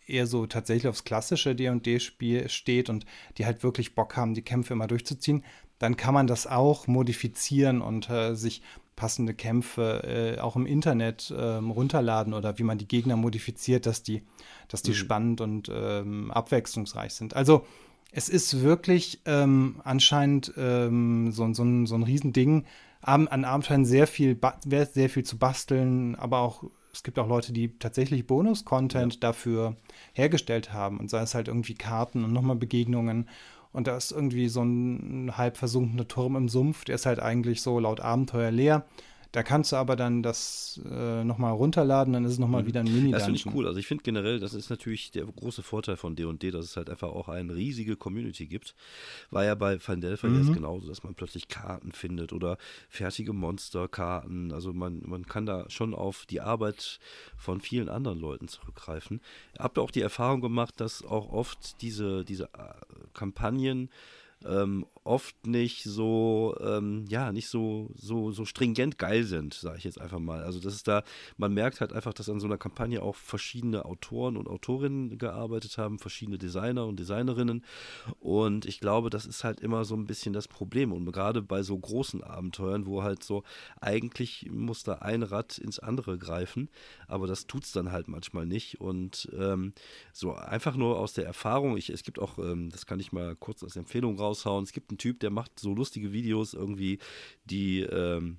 eher 0.07 0.27
so 0.27 0.47
tatsächlich 0.47 0.89
aufs 0.89 1.05
klassische 1.05 1.55
D&D-Spiel 1.55 2.49
steht 2.49 2.89
und 2.89 3.05
die 3.39 3.47
halt 3.47 3.63
wirklich 3.63 3.95
Bock 3.95 4.17
haben, 4.17 4.35
die 4.35 4.43
Kämpfe 4.43 4.75
immer 4.75 4.87
durchzuziehen, 4.87 5.45
dann 5.79 5.97
kann 5.97 6.15
man 6.15 6.27
das 6.27 6.47
auch 6.47 6.87
modifizieren 6.87 7.83
und 7.83 8.09
äh, 8.11 8.35
sich 8.35 8.63
passende 8.97 9.35
Kämpfe 9.35 10.37
äh, 10.37 10.41
auch 10.41 10.57
im 10.57 10.67
Internet 10.67 11.31
äh, 11.31 11.43
runterladen 11.43 12.35
oder 12.35 12.59
wie 12.59 12.63
man 12.63 12.79
die 12.79 12.89
Gegner 12.89 13.17
modifiziert, 13.17 13.87
dass 13.87 14.03
die, 14.03 14.23
dass 14.69 14.83
die 14.83 14.93
mhm. 14.93 14.97
spannend 14.97 15.41
und 15.41 15.71
ähm, 15.73 16.31
abwechslungsreich 16.31 17.15
sind. 17.15 17.35
Also 17.35 17.67
es 18.13 18.29
ist 18.29 18.63
wirklich 18.63 19.21
ähm, 19.25 19.81
anscheinend 19.85 20.53
ähm, 20.57 21.33
so, 21.33 21.53
so, 21.53 21.65
ein, 21.65 21.87
so 21.87 21.97
ein 21.97 22.05
Riesending, 22.05 22.65
an, 23.01 23.29
an 23.29 23.45
Abenteuern 23.45 23.85
sehr 23.85 24.07
viel, 24.07 24.39
sehr 24.65 25.11
viel 25.11 25.25
zu 25.25 25.37
basteln, 25.37 26.15
aber 26.15 26.39
auch 26.39 26.65
es 26.95 27.03
gibt 27.03 27.19
auch 27.19 27.29
Leute, 27.29 27.53
die 27.53 27.77
tatsächlich 27.79 28.27
Bonus-Content 28.27 29.15
ja. 29.15 29.21
dafür 29.21 29.77
hergestellt 30.13 30.73
haben 30.73 31.01
und 31.01 31.11
sei 31.11 31.21
es 31.21 31.35
halt 31.35 31.49
irgendwie 31.49 31.75
Karten 31.75 32.25
und 32.25 32.33
nochmal 32.33 32.57
Begegnungen 32.57 33.29
und 33.75 33.89
da 33.89 33.97
ist 33.97 34.13
irgendwie 34.13 34.49
so 34.49 34.63
ein 34.63 35.37
halb 35.37 35.57
versunkener 35.59 36.09
Turm 36.09 36.37
im 36.37 36.49
Sumpf, 36.49 36.85
der 36.85 36.95
ist 36.95 37.07
halt 37.07 37.21
eigentlich 37.21 37.61
so 37.61 37.79
laut 37.81 38.01
Abenteuer 38.01 38.53
leer. 38.53 38.87
Da 39.35 39.43
kannst 39.43 39.73
du 39.73 39.77
aber 39.77 39.97
dann 39.97 40.23
das 40.23 40.81
äh, 40.89 41.25
nochmal 41.25 41.51
runterladen, 41.51 42.13
dann 42.13 42.25
ist 42.25 42.31
es 42.31 42.39
nochmal 42.39 42.63
mhm. 42.63 42.67
wieder 42.69 42.81
ein 42.81 42.87
mini 42.87 43.09
-Dungeon. 43.09 43.13
Das 43.15 43.25
finde 43.25 43.41
ich 43.41 43.47
cool. 43.53 43.67
Also 43.67 43.81
ich 43.81 43.87
finde 43.89 44.05
generell, 44.05 44.39
das 44.39 44.55
ist 44.55 44.71
natürlich 44.71 45.11
der 45.11 45.25
große 45.25 45.65
Vorteil 45.65 45.97
von 45.97 46.15
D&D, 46.15 46.53
dass 46.53 46.67
es 46.67 46.77
halt 46.77 46.89
einfach 46.89 47.09
auch 47.09 47.29
eine 47.29 47.53
riesige 47.57 47.97
Community 47.97 48.47
gibt. 48.47 48.77
War 49.33 49.45
ja 49.45 49.57
bei 49.57 49.81
Fandelfer 49.81 50.29
mhm. 50.29 50.39
jetzt 50.39 50.55
genauso, 50.55 50.87
dass 50.87 51.03
man 51.03 51.17
plötzlich 51.17 51.49
Karten 51.49 51.91
findet 51.91 52.33
oder 52.33 52.59
fertige 52.89 53.33
Monsterkarten. 53.33 54.53
Also 54.53 54.73
man, 54.73 55.03
man 55.05 55.27
kann 55.27 55.47
da 55.47 55.69
schon 55.69 55.95
auf 55.95 56.27
die 56.27 56.41
Arbeit 56.41 57.01
von 57.37 57.61
vielen 57.61 57.89
anderen 57.89 58.21
Leuten 58.21 58.47
zurückgreifen. 58.47 59.21
Habt 59.59 59.79
ihr 59.79 59.83
auch 59.83 59.91
die 59.91 60.03
Erfahrung 60.03 60.43
gemacht, 60.43 60.75
dass 60.77 61.05
auch 61.05 61.33
oft 61.33 61.83
diese, 61.83 62.25
diese 62.25 62.45
äh, 62.45 62.75
Kampagnen 63.15 63.91
ähm, 64.45 64.87
oft 65.05 65.47
nicht 65.47 65.85
so, 65.85 66.57
ähm, 66.61 67.05
ja, 67.09 67.31
nicht 67.31 67.49
so, 67.49 67.91
so, 67.95 68.33
so 68.33 68.45
stringent 68.45 68.99
geil 68.99 69.25
sind, 69.25 69.53
sage 69.55 69.79
ich 69.79 69.85
jetzt 69.85 70.01
einfach 70.01 70.19
mal. 70.19 70.43
Also 70.43 70.61
das 70.61 70.75
ist 70.75 70.89
da, 70.89 71.03
man 71.37 71.53
merkt 71.53 71.81
halt 71.81 71.93
einfach, 71.93 72.15
dass 72.15 72.31
an 72.31 72.41
so 72.41 72.47
einer 72.47 72.57
Kampagne 72.57 73.03
auch 73.03 73.15
verschiedene 73.15 73.85
Autoren 73.85 74.37
und 74.37 74.49
Autorinnen 74.49 75.19
gearbeitet 75.19 75.77
haben, 75.77 75.99
verschiedene 75.99 76.39
Designer 76.39 76.87
und 76.87 76.99
Designerinnen. 76.99 77.65
Und 78.19 78.65
ich 78.65 78.81
glaube, 78.81 79.11
das 79.11 79.27
ist 79.27 79.45
halt 79.45 79.61
immer 79.61 79.85
so 79.85 79.95
ein 79.95 80.07
bisschen 80.07 80.33
das 80.33 80.49
Problem. 80.49 80.93
Und 80.93 81.11
gerade 81.13 81.43
bei 81.43 81.63
so 81.63 81.79
großen 81.79 82.25
Abenteuern, 82.25 82.87
wo 82.87 83.03
halt 83.03 83.23
so, 83.23 83.45
eigentlich 83.81 84.49
muss 84.51 84.85
da 84.85 84.95
ein 84.97 85.23
Rad 85.23 85.59
ins 85.59 85.79
andere 85.79 86.17
greifen, 86.17 86.71
aber 87.09 87.27
das 87.27 87.47
tut 87.47 87.65
es 87.65 87.73
dann 87.73 87.93
halt 87.93 88.09
manchmal 88.09 88.47
nicht. 88.47 88.81
Und 88.81 89.29
ähm, 89.39 89.75
so 90.15 90.33
einfach 90.33 90.77
nur 90.77 90.99
aus 90.99 91.13
der 91.13 91.27
Erfahrung, 91.27 91.77
ich, 91.77 91.91
es 91.91 92.05
gibt 92.05 92.19
auch, 92.19 92.39
ähm, 92.39 92.71
das 92.71 92.87
kann 92.87 93.01
ich 93.01 93.13
mal 93.13 93.37
kurz 93.37 93.63
als 93.63 93.77
Empfehlung 93.77 94.17
raushauen, 94.35 94.65
es 94.65 94.73
gibt 94.73 94.91
ein 94.93 94.99
Typ, 94.99 95.21
der 95.21 95.31
macht 95.31 95.59
so 95.59 95.75
lustige 95.75 96.13
Videos 96.13 96.55
irgendwie, 96.55 96.99
die 97.45 97.81
ähm, 97.81 98.39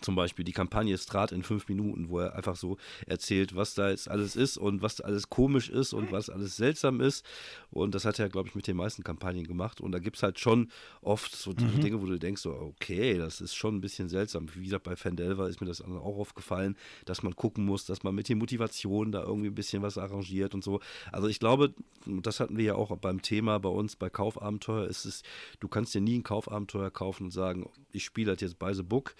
zum 0.00 0.16
Beispiel 0.16 0.44
die 0.44 0.52
Kampagne 0.52 0.96
Strat 0.98 1.32
in 1.32 1.42
fünf 1.42 1.68
Minuten, 1.68 2.08
wo 2.08 2.18
er 2.18 2.34
einfach 2.34 2.56
so 2.56 2.76
erzählt, 3.06 3.54
was 3.54 3.74
da 3.74 3.90
jetzt 3.90 4.10
alles 4.10 4.36
ist 4.36 4.56
und 4.56 4.82
was 4.82 5.00
alles 5.00 5.30
komisch 5.30 5.70
ist 5.70 5.92
und 5.92 6.10
was 6.10 6.30
alles 6.30 6.56
seltsam 6.56 7.00
ist. 7.00 7.24
Und 7.70 7.94
das 7.94 8.04
hat 8.04 8.18
er, 8.18 8.28
glaube 8.28 8.48
ich, 8.48 8.54
mit 8.54 8.66
den 8.66 8.76
meisten 8.76 9.04
Kampagnen 9.04 9.46
gemacht. 9.46 9.80
Und 9.80 9.92
da 9.92 9.98
gibt 9.98 10.16
es 10.16 10.22
halt 10.22 10.38
schon 10.40 10.70
oft 11.00 11.34
so 11.34 11.50
mhm. 11.50 11.80
Dinge, 11.80 12.02
wo 12.02 12.06
du 12.06 12.18
denkst, 12.18 12.42
so, 12.42 12.52
okay, 12.52 13.18
das 13.18 13.40
ist 13.40 13.54
schon 13.54 13.76
ein 13.76 13.80
bisschen 13.80 14.08
seltsam. 14.08 14.46
Wie 14.54 14.64
gesagt, 14.64 14.84
bei 14.84 14.96
Fandelver 14.96 15.48
ist 15.48 15.60
mir 15.60 15.66
das 15.66 15.80
auch 15.80 16.18
aufgefallen, 16.18 16.76
dass 17.04 17.22
man 17.22 17.36
gucken 17.36 17.64
muss, 17.64 17.86
dass 17.86 18.02
man 18.02 18.14
mit 18.14 18.28
den 18.28 18.38
Motivationen 18.38 19.12
da 19.12 19.22
irgendwie 19.22 19.48
ein 19.48 19.54
bisschen 19.54 19.82
was 19.82 19.96
arrangiert 19.96 20.54
und 20.54 20.64
so. 20.64 20.80
Also 21.12 21.28
ich 21.28 21.38
glaube, 21.38 21.72
das 22.06 22.40
hatten 22.40 22.56
wir 22.56 22.64
ja 22.64 22.74
auch 22.74 22.96
beim 22.96 23.22
Thema 23.22 23.58
bei 23.58 23.68
uns 23.68 23.96
bei 23.96 24.10
Kaufabenteuer, 24.10 24.86
ist 24.86 25.04
es, 25.04 25.22
du 25.60 25.68
kannst 25.68 25.94
dir 25.94 26.00
nie 26.00 26.18
ein 26.18 26.24
Kaufabenteuer 26.24 26.90
kaufen 26.90 27.24
und 27.24 27.30
sagen, 27.30 27.70
ich 27.92 28.04
spiele 28.04 28.32
das 28.32 28.40
jetzt 28.40 28.58
by 28.58 28.74
the 28.74 28.82
book 28.82 29.14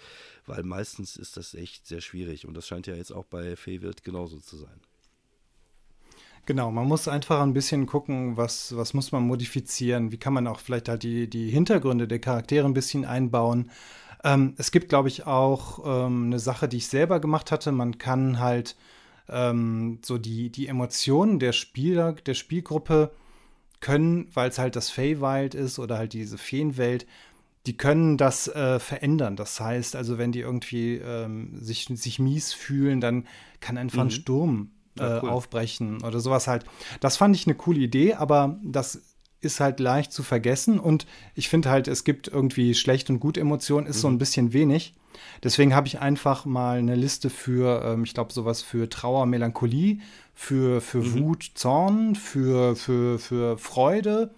weil 0.45 0.63
meistens 0.65 1.15
ist 1.15 1.37
das 1.37 1.53
echt 1.53 1.87
sehr 1.87 2.01
schwierig 2.01 2.47
und 2.47 2.55
das 2.55 2.67
scheint 2.67 2.87
ja 2.87 2.95
jetzt 2.95 3.11
auch 3.11 3.25
bei 3.25 3.55
Feywild 3.55 4.03
genauso 4.03 4.39
zu 4.39 4.57
sein. 4.57 4.79
Genau, 6.45 6.69
man 6.69 6.87
muss 6.87 7.07
einfach 7.07 7.41
ein 7.41 7.53
bisschen 7.53 7.87
gucken, 7.87 8.37
was, 8.37 8.75
was 8.75 8.93
muss 8.93 9.11
man 9.11 9.23
modifizieren, 9.23 10.11
wie 10.11 10.17
kann 10.17 10.33
man 10.33 10.45
auch 10.45 10.59
vielleicht 10.59 10.89
halt 10.89 11.01
die, 11.01 11.27
die 11.27 11.49
Hintergründe 11.49 12.07
der 12.07 12.19
Charaktere 12.19 12.67
ein 12.67 12.75
bisschen 12.75 13.03
einbauen. 13.03 13.71
Ähm, 14.23 14.53
es 14.57 14.71
gibt, 14.71 14.89
glaube 14.89 15.07
ich, 15.07 15.25
auch 15.25 15.79
ähm, 15.85 16.27
eine 16.27 16.39
Sache, 16.39 16.67
die 16.67 16.77
ich 16.77 16.87
selber 16.87 17.19
gemacht 17.19 17.51
hatte. 17.51 17.71
Man 17.71 17.97
kann 17.97 18.39
halt 18.39 18.75
ähm, 19.27 19.99
so 20.03 20.19
die, 20.19 20.51
die 20.51 20.67
Emotionen 20.67 21.39
der 21.39 21.51
Spieler, 21.51 22.13
der 22.13 22.35
Spielgruppe 22.35 23.11
können, 23.79 24.29
weil 24.33 24.49
es 24.49 24.59
halt 24.59 24.75
das 24.75 24.91
Feywild 24.91 25.55
ist 25.55 25.79
oder 25.79 25.97
halt 25.97 26.13
diese 26.13 26.37
Feenwelt, 26.37 27.07
die 27.65 27.77
können 27.77 28.17
das 28.17 28.47
äh, 28.47 28.79
verändern. 28.79 29.35
Das 29.35 29.59
heißt, 29.59 29.95
also 29.95 30.17
wenn 30.17 30.31
die 30.31 30.41
irgendwie 30.41 30.95
ähm, 30.95 31.57
sich, 31.59 31.87
sich 31.93 32.19
mies 32.19 32.53
fühlen, 32.53 33.01
dann 33.01 33.27
kann 33.59 33.77
einfach 33.77 34.03
mhm. 34.03 34.07
ein 34.07 34.11
Sturm 34.11 34.71
äh, 34.99 35.03
ja, 35.03 35.23
cool. 35.23 35.29
aufbrechen 35.29 36.03
oder 36.03 36.19
sowas 36.19 36.47
halt. 36.47 36.65
Das 36.99 37.17
fand 37.17 37.35
ich 37.35 37.47
eine 37.47 37.55
coole 37.55 37.79
Idee, 37.79 38.13
aber 38.13 38.59
das 38.63 39.01
ist 39.41 39.59
halt 39.59 39.79
leicht 39.79 40.11
zu 40.11 40.23
vergessen 40.23 40.79
und 40.79 41.05
ich 41.35 41.49
finde 41.49 41.69
halt, 41.69 41.87
es 41.87 42.03
gibt 42.03 42.27
irgendwie 42.27 42.73
schlecht 42.73 43.09
und 43.09 43.19
gut 43.19 43.37
Emotionen, 43.37 43.85
ist 43.87 43.97
mhm. 43.97 44.01
so 44.01 44.07
ein 44.09 44.17
bisschen 44.17 44.53
wenig. 44.53 44.95
Deswegen 45.43 45.75
habe 45.75 45.87
ich 45.87 45.99
einfach 45.99 46.45
mal 46.45 46.77
eine 46.77 46.95
Liste 46.95 47.29
für, 47.29 47.83
ähm, 47.85 48.03
ich 48.03 48.13
glaube, 48.13 48.33
sowas 48.33 48.61
für 48.61 48.89
Trauer, 48.89 49.25
Melancholie, 49.25 49.99
für, 50.33 50.81
für 50.81 50.99
mhm. 50.99 51.19
Wut, 51.19 51.51
Zorn, 51.55 52.15
für, 52.15 52.75
für, 52.75 53.19
für 53.19 53.57
Freude 53.57 54.33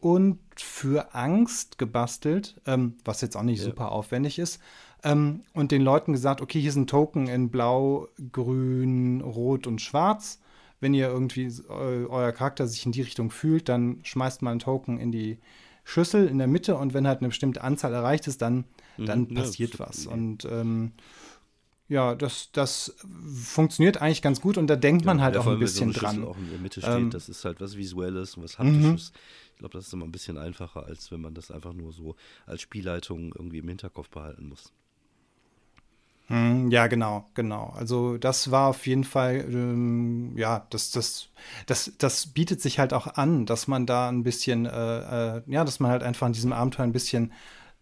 und 0.00 0.38
für 0.56 1.14
Angst 1.14 1.78
gebastelt, 1.78 2.60
ähm, 2.66 2.94
was 3.04 3.20
jetzt 3.20 3.36
auch 3.36 3.42
nicht 3.42 3.60
ja. 3.60 3.66
super 3.66 3.92
aufwendig 3.92 4.38
ist. 4.38 4.60
Ähm, 5.02 5.42
und 5.54 5.72
den 5.72 5.82
Leuten 5.82 6.12
gesagt, 6.12 6.40
okay, 6.40 6.60
hier 6.60 6.70
ist 6.70 6.76
ein 6.76 6.86
Token 6.86 7.26
in 7.28 7.50
Blau, 7.50 8.08
Grün, 8.32 9.20
Rot 9.20 9.66
und 9.66 9.80
Schwarz. 9.80 10.40
Wenn 10.80 10.94
ihr 10.94 11.08
irgendwie 11.08 11.52
eu 11.68 12.06
euer 12.08 12.32
Charakter 12.32 12.66
sich 12.66 12.84
in 12.86 12.92
die 12.92 13.02
Richtung 13.02 13.30
fühlt, 13.30 13.68
dann 13.68 14.00
schmeißt 14.02 14.42
mal 14.42 14.50
einen 14.50 14.60
Token 14.60 14.98
in 14.98 15.12
die 15.12 15.38
Schüssel 15.84 16.26
in 16.26 16.38
der 16.38 16.46
Mitte 16.46 16.76
und 16.76 16.94
wenn 16.94 17.06
halt 17.06 17.20
eine 17.20 17.28
bestimmte 17.28 17.62
Anzahl 17.62 17.92
erreicht 17.92 18.26
ist, 18.26 18.42
dann, 18.42 18.64
mhm. 18.96 19.06
dann 19.06 19.20
mhm, 19.22 19.34
passiert 19.34 19.74
ja, 19.74 19.86
was. 19.86 20.06
Und 20.06 20.44
ähm, 20.44 20.92
ja, 21.88 22.14
das, 22.14 22.50
das 22.52 22.94
funktioniert 23.34 24.00
eigentlich 24.00 24.22
ganz 24.22 24.40
gut 24.40 24.56
und 24.56 24.68
da 24.68 24.76
denkt 24.76 25.04
man 25.04 25.20
halt 25.20 25.34
ja, 25.34 25.40
auch 25.40 25.46
ein 25.48 25.58
bisschen 25.58 25.92
so 25.92 26.00
dran. 26.00 26.24
Auch 26.24 26.36
in 26.38 26.48
der 26.48 26.60
Mitte 26.60 26.80
steht, 26.80 26.94
ähm, 26.94 27.10
das 27.10 27.28
ist 27.28 27.44
halt 27.44 27.60
was 27.60 27.76
Visuelles 27.76 28.36
und 28.36 28.44
was 28.44 28.58
Haptisches. 28.58 29.12
Glaube, 29.60 29.76
das 29.76 29.88
ist 29.88 29.92
immer 29.92 30.06
ein 30.06 30.12
bisschen 30.12 30.38
einfacher, 30.38 30.86
als 30.86 31.12
wenn 31.12 31.20
man 31.20 31.34
das 31.34 31.50
einfach 31.50 31.74
nur 31.74 31.92
so 31.92 32.16
als 32.46 32.62
Spielleitung 32.62 33.34
irgendwie 33.34 33.58
im 33.58 33.68
Hinterkopf 33.68 34.08
behalten 34.08 34.48
muss. 34.48 34.72
Hm, 36.28 36.70
ja, 36.70 36.86
genau, 36.86 37.28
genau. 37.34 37.74
Also 37.76 38.16
das 38.16 38.50
war 38.50 38.68
auf 38.68 38.86
jeden 38.86 39.04
Fall, 39.04 39.44
ähm, 39.50 40.32
ja, 40.34 40.66
das, 40.70 40.92
das, 40.92 41.28
das, 41.66 41.92
das 41.98 42.28
bietet 42.28 42.62
sich 42.62 42.78
halt 42.78 42.94
auch 42.94 43.06
an, 43.06 43.44
dass 43.44 43.68
man 43.68 43.84
da 43.84 44.08
ein 44.08 44.22
bisschen, 44.22 44.64
äh, 44.64 45.36
äh, 45.36 45.42
ja, 45.46 45.64
dass 45.64 45.78
man 45.78 45.90
halt 45.90 46.02
einfach 46.02 46.26
an 46.26 46.32
diesem 46.32 46.54
Abenteuer 46.54 46.86
ein 46.86 46.92
bisschen 46.92 47.30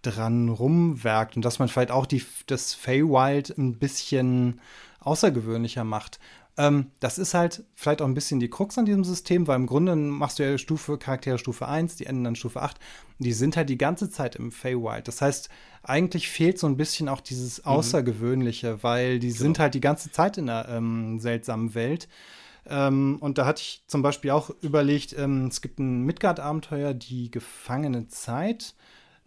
dran 0.03 0.49
rumwerkt 0.49 1.37
und 1.37 1.45
dass 1.45 1.61
man 1.61 1.69
vielleicht 1.69 1.93
auch 1.93 2.07
die, 2.07 2.25
das 2.47 2.75
Feywild 2.75 3.57
ein 3.57 3.79
bisschen 3.79 4.61
außergewöhnlicher 4.99 5.85
macht. 5.85 6.19
Ähm, 6.59 6.91
das 6.99 7.19
ist 7.19 7.35
halt 7.35 7.63
vielleicht 7.77 8.03
auch 8.03 8.07
ein 8.07 8.15
bisschen 8.15 8.41
die 8.41 8.51
Krux 8.51 8.77
an 8.77 8.85
diesem 8.85 9.05
System, 9.05 9.47
weil 9.47 9.57
im 9.57 9.67
Grunde 9.67 9.95
machst 9.95 10.41
du 10.41 10.43
ja 10.43 10.59
Stufe, 10.59 10.99
Charaktere 10.99 11.39
Stufe 11.39 11.69
1, 11.69 11.95
die 11.97 12.07
enden 12.07 12.25
dann 12.25 12.35
Stufe 12.35 12.61
8. 12.61 12.79
Die 13.21 13.33
sind 13.33 13.57
halt 13.57 13.71
die 13.71 13.79
ganze 13.79 14.11
Zeit 14.11 14.35
im 14.35 14.51
Feywild. 14.51 15.07
Das 15.07 15.23
heißt, 15.23 15.49
eigentlich 15.85 16.29
fehlt 16.29 16.59
so 16.59 16.67
ein 16.67 16.77
bisschen 16.77 17.09
auch 17.09 17.21
dieses 17.21 17.59
mhm. 17.59 17.71
Außergewöhnliche, 17.71 18.75
mhm. 18.75 18.83
weil 18.83 19.19
die 19.21 19.29
genau. 19.29 19.39
sind 19.39 19.59
halt 19.61 19.75
die 19.75 19.81
ganze 19.81 20.11
Zeit 20.11 20.37
in 20.37 20.51
einer 20.51 20.69
ähm, 20.69 21.21
seltsamen 21.21 21.77
Welt. 21.77 22.09
Ähm, 22.67 23.19
und 23.21 23.39
da 23.39 23.47
hatte 23.47 23.63
ich 23.63 23.85
zum 23.87 24.03
Beispiel 24.03 24.33
auch 24.33 24.51
überlegt, 24.61 25.17
ähm, 25.17 25.47
es 25.47 25.61
gibt 25.61 25.79
ein 25.79 26.03
Midgard-Abenteuer, 26.03 26.93
die 26.93 27.31
gefangene 27.31 28.09
Zeit. 28.09 28.75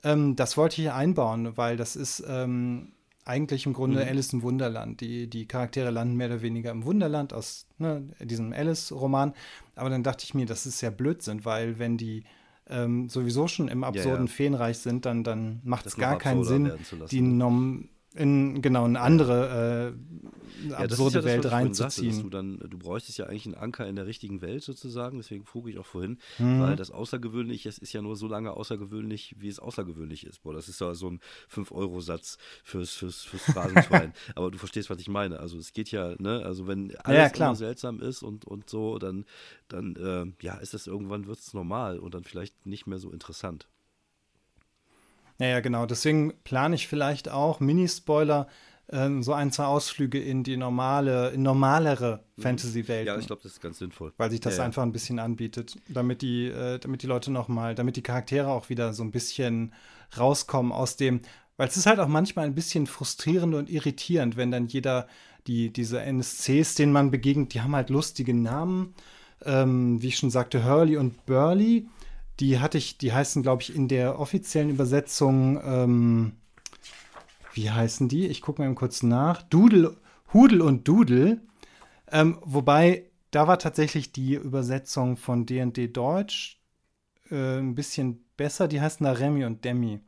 Ähm, 0.04 0.36
das 0.36 0.58
wollte 0.58 0.74
ich 0.74 0.82
hier 0.82 0.96
einbauen, 0.96 1.56
weil 1.56 1.78
das 1.78 1.96
ist 1.96 2.24
ähm, 2.28 2.92
eigentlich 3.26 3.66
im 3.66 3.74
Grunde 3.74 4.04
mhm. 4.04 4.10
Alice 4.10 4.34
im 4.34 4.42
Wunderland. 4.42 5.02
Die, 5.02 5.30
die 5.30 5.48
Charaktere 5.48 5.92
landen 5.92 6.16
mehr 6.16 6.28
oder 6.28 6.42
weniger 6.42 6.72
im 6.72 6.86
Wunderland 6.86 7.34
aus 7.34 7.68
ne, 7.78 8.08
diesem 8.20 8.54
Alice-Roman. 8.54 9.34
Aber 9.76 9.90
dann 9.90 10.04
dachte 10.04 10.24
ich 10.24 10.34
mir, 10.34 10.46
das 10.46 10.66
ist 10.66 10.82
ja 10.82 10.90
Blödsinn, 10.90 11.46
weil 11.46 11.80
wenn 11.80 11.98
die 11.98 12.24
ähm, 12.68 13.10
sowieso 13.10 13.48
schon 13.48 13.68
im 13.68 13.84
absurden 13.84 14.26
ja, 14.26 14.32
ja. 14.32 14.36
Feenreich 14.36 14.78
sind, 14.80 15.06
dann, 15.06 15.24
dann 15.24 15.62
macht 15.64 15.86
es 15.86 15.98
gar 15.98 16.18
keinen 16.18 16.44
Sinn, 16.44 16.72
die 17.12 17.22
Nom 17.22 17.90
in 18.14 18.62
genau 18.62 18.84
eine 18.84 19.00
andere 19.00 19.96
äh, 20.68 20.74
absurde 20.74 21.20
ja, 21.20 21.26
Welt 21.26 21.52
reinzuziehen. 21.52 22.14
Sagte, 22.14 22.24
du, 22.24 22.30
dann, 22.30 22.60
du 22.70 22.78
bräuchtest 22.78 23.18
ja 23.18 23.26
eigentlich 23.26 23.46
einen 23.46 23.56
Anker 23.56 23.88
in 23.88 23.96
der 23.96 24.06
richtigen 24.06 24.42
Welt 24.42 24.64
sozusagen, 24.64 25.18
deswegen 25.18 25.46
frug 25.46 25.70
ich 25.70 25.78
auch 25.78 25.86
vorhin, 25.86 26.18
mhm. 26.38 26.62
weil 26.62 26.76
das 26.76 26.92
Außergewöhnliche 26.92 27.70
ist, 27.70 27.78
ist 27.78 27.94
ja 27.94 28.02
nur 28.02 28.16
so 28.16 28.28
lange 28.28 28.52
außergewöhnlich, 28.52 29.36
wie 29.40 29.48
es 29.48 29.60
außergewöhnlich 29.60 30.26
ist. 30.26 30.44
Boah, 30.44 30.54
das 30.54 30.68
ist 30.68 30.82
ja 30.82 30.94
so 30.94 31.10
ein 31.10 31.20
5-Euro-Satz 31.54 32.38
fürs, 32.64 32.92
fürs, 32.92 33.22
fürs 33.22 33.44
Phrasenschwein. 33.44 34.14
Aber 34.36 34.52
du 34.52 34.58
verstehst, 34.58 34.90
was 34.90 35.00
ich 35.00 35.10
meine. 35.10 35.40
Also 35.40 35.58
es 35.58 35.74
geht 35.74 35.92
ja, 35.92 36.16
ne, 36.20 36.44
also 36.44 36.68
wenn 36.68 36.96
alles 36.98 37.38
ja, 37.38 37.56
seltsam 37.56 38.02
ist 38.02 38.24
und, 38.24 38.46
und 38.46 38.70
so, 38.70 39.00
dann, 39.00 39.26
dann 39.68 39.96
äh, 39.96 40.46
ja, 40.46 40.56
ist 40.56 40.74
das 40.74 40.88
irgendwann 40.88 41.28
wird 41.28 41.40
es 41.40 41.54
normal 41.54 42.00
und 42.00 42.14
dann 42.14 42.24
vielleicht 42.24 42.66
nicht 42.66 42.88
mehr 42.88 43.00
so 43.00 43.10
interessant. 43.10 43.68
Ja, 45.42 45.48
ja, 45.48 45.60
genau. 45.60 45.88
Deswegen 45.88 46.34
plane 46.44 46.76
ich 46.76 46.88
vielleicht 46.88 47.28
auch 47.30 47.60
Mini-Spoiler, 47.60 48.48
ähm, 48.92 49.24
so 49.24 49.34
ein, 49.34 49.52
zwei 49.52 49.66
Ausflüge 49.66 50.20
in 50.20 50.44
die 50.44 50.56
normale, 50.56 51.30
in 51.32 51.42
normalere 51.42 52.24
mhm. 52.36 52.42
Fantasy-Welt. 52.44 53.08
Ja, 53.08 53.18
ich 53.18 53.26
glaube, 53.26 53.42
das 53.42 53.54
ist 53.54 53.62
ganz 53.62 53.80
sinnvoll. 53.80 54.14
Weil 54.18 54.30
sich 54.30 54.40
das 54.40 54.58
ja, 54.58 54.64
einfach 54.64 54.84
ein 54.84 54.92
bisschen 54.92 55.18
anbietet, 55.18 55.78
damit 55.88 56.22
die, 56.22 56.46
äh, 56.46 56.78
damit 56.78 57.02
die 57.02 57.08
Leute 57.08 57.32
noch 57.32 57.48
mal, 57.48 57.74
damit 57.74 57.96
die 57.96 58.04
Charaktere 58.04 58.50
auch 58.50 58.70
wieder 58.70 58.94
so 58.94 59.04
ein 59.04 59.12
bisschen 59.12 59.74
rauskommen 60.16 60.72
aus 60.72 60.96
dem, 60.96 61.22
weil 61.58 61.70
es 61.70 61.78
ist 61.78 61.88
halt 61.88 62.00
auch 62.00 62.08
manchmal 62.08 62.46
ein 62.46 62.54
bisschen 62.54 62.86
frustrierend 62.86 63.56
und 63.56 63.68
irritierend, 63.68 64.38
wenn 64.38 64.52
dann 64.52 64.68
jeder 64.68 65.08
die, 65.48 65.74
diese 65.74 66.02
NSCs, 66.02 66.76
denen 66.76 66.92
man 66.92 67.10
begegnet, 67.10 67.56
die 67.56 67.62
haben 67.62 67.76
halt 67.76 67.90
lustige 67.90 68.36
Namen. 68.36 68.94
Ähm, 69.44 70.00
wie 70.04 70.10
ich 70.10 70.18
schon 70.18 70.30
sagte, 70.30 70.66
Hurley 70.66 70.98
und 70.98 71.26
Burley 71.26 71.88
die 72.42 72.60
hatte 72.60 72.78
ich, 72.80 72.98
die 72.98 73.14
heißen, 73.14 73.44
glaube 73.44 73.62
ich, 73.62 73.76
in 73.76 73.88
der 73.88 74.20
offiziellen 74.20 74.72
Übersetzung, 74.72 75.62
ähm, 75.64 76.34
wie 77.54 77.70
heißen 77.70 78.10
die? 78.10 78.28
Ich 78.28 78.42
gucke 78.42 78.62
mal 78.62 78.66
eben 78.66 78.76
kurz 78.76 79.04
nach. 79.04 79.44
Dudel, 79.44 79.96
Hudel 80.34 80.62
und 80.62 80.88
Dudel. 80.88 81.42
Ähm, 82.12 82.40
wobei, 82.42 83.06
da 83.30 83.48
war 83.48 83.60
tatsächlich 83.60 84.12
die 84.12 84.34
Übersetzung 84.34 85.18
von 85.18 85.46
D&D 85.46 85.90
Deutsch 85.90 86.60
äh, 87.30 87.60
ein 87.60 87.76
bisschen 87.76 88.26
besser. 88.38 88.68
Die 88.68 88.82
heißen 88.82 89.04
da 89.04 89.12
Remy 89.12 89.46
und 89.46 89.64
Demi. 89.64 90.00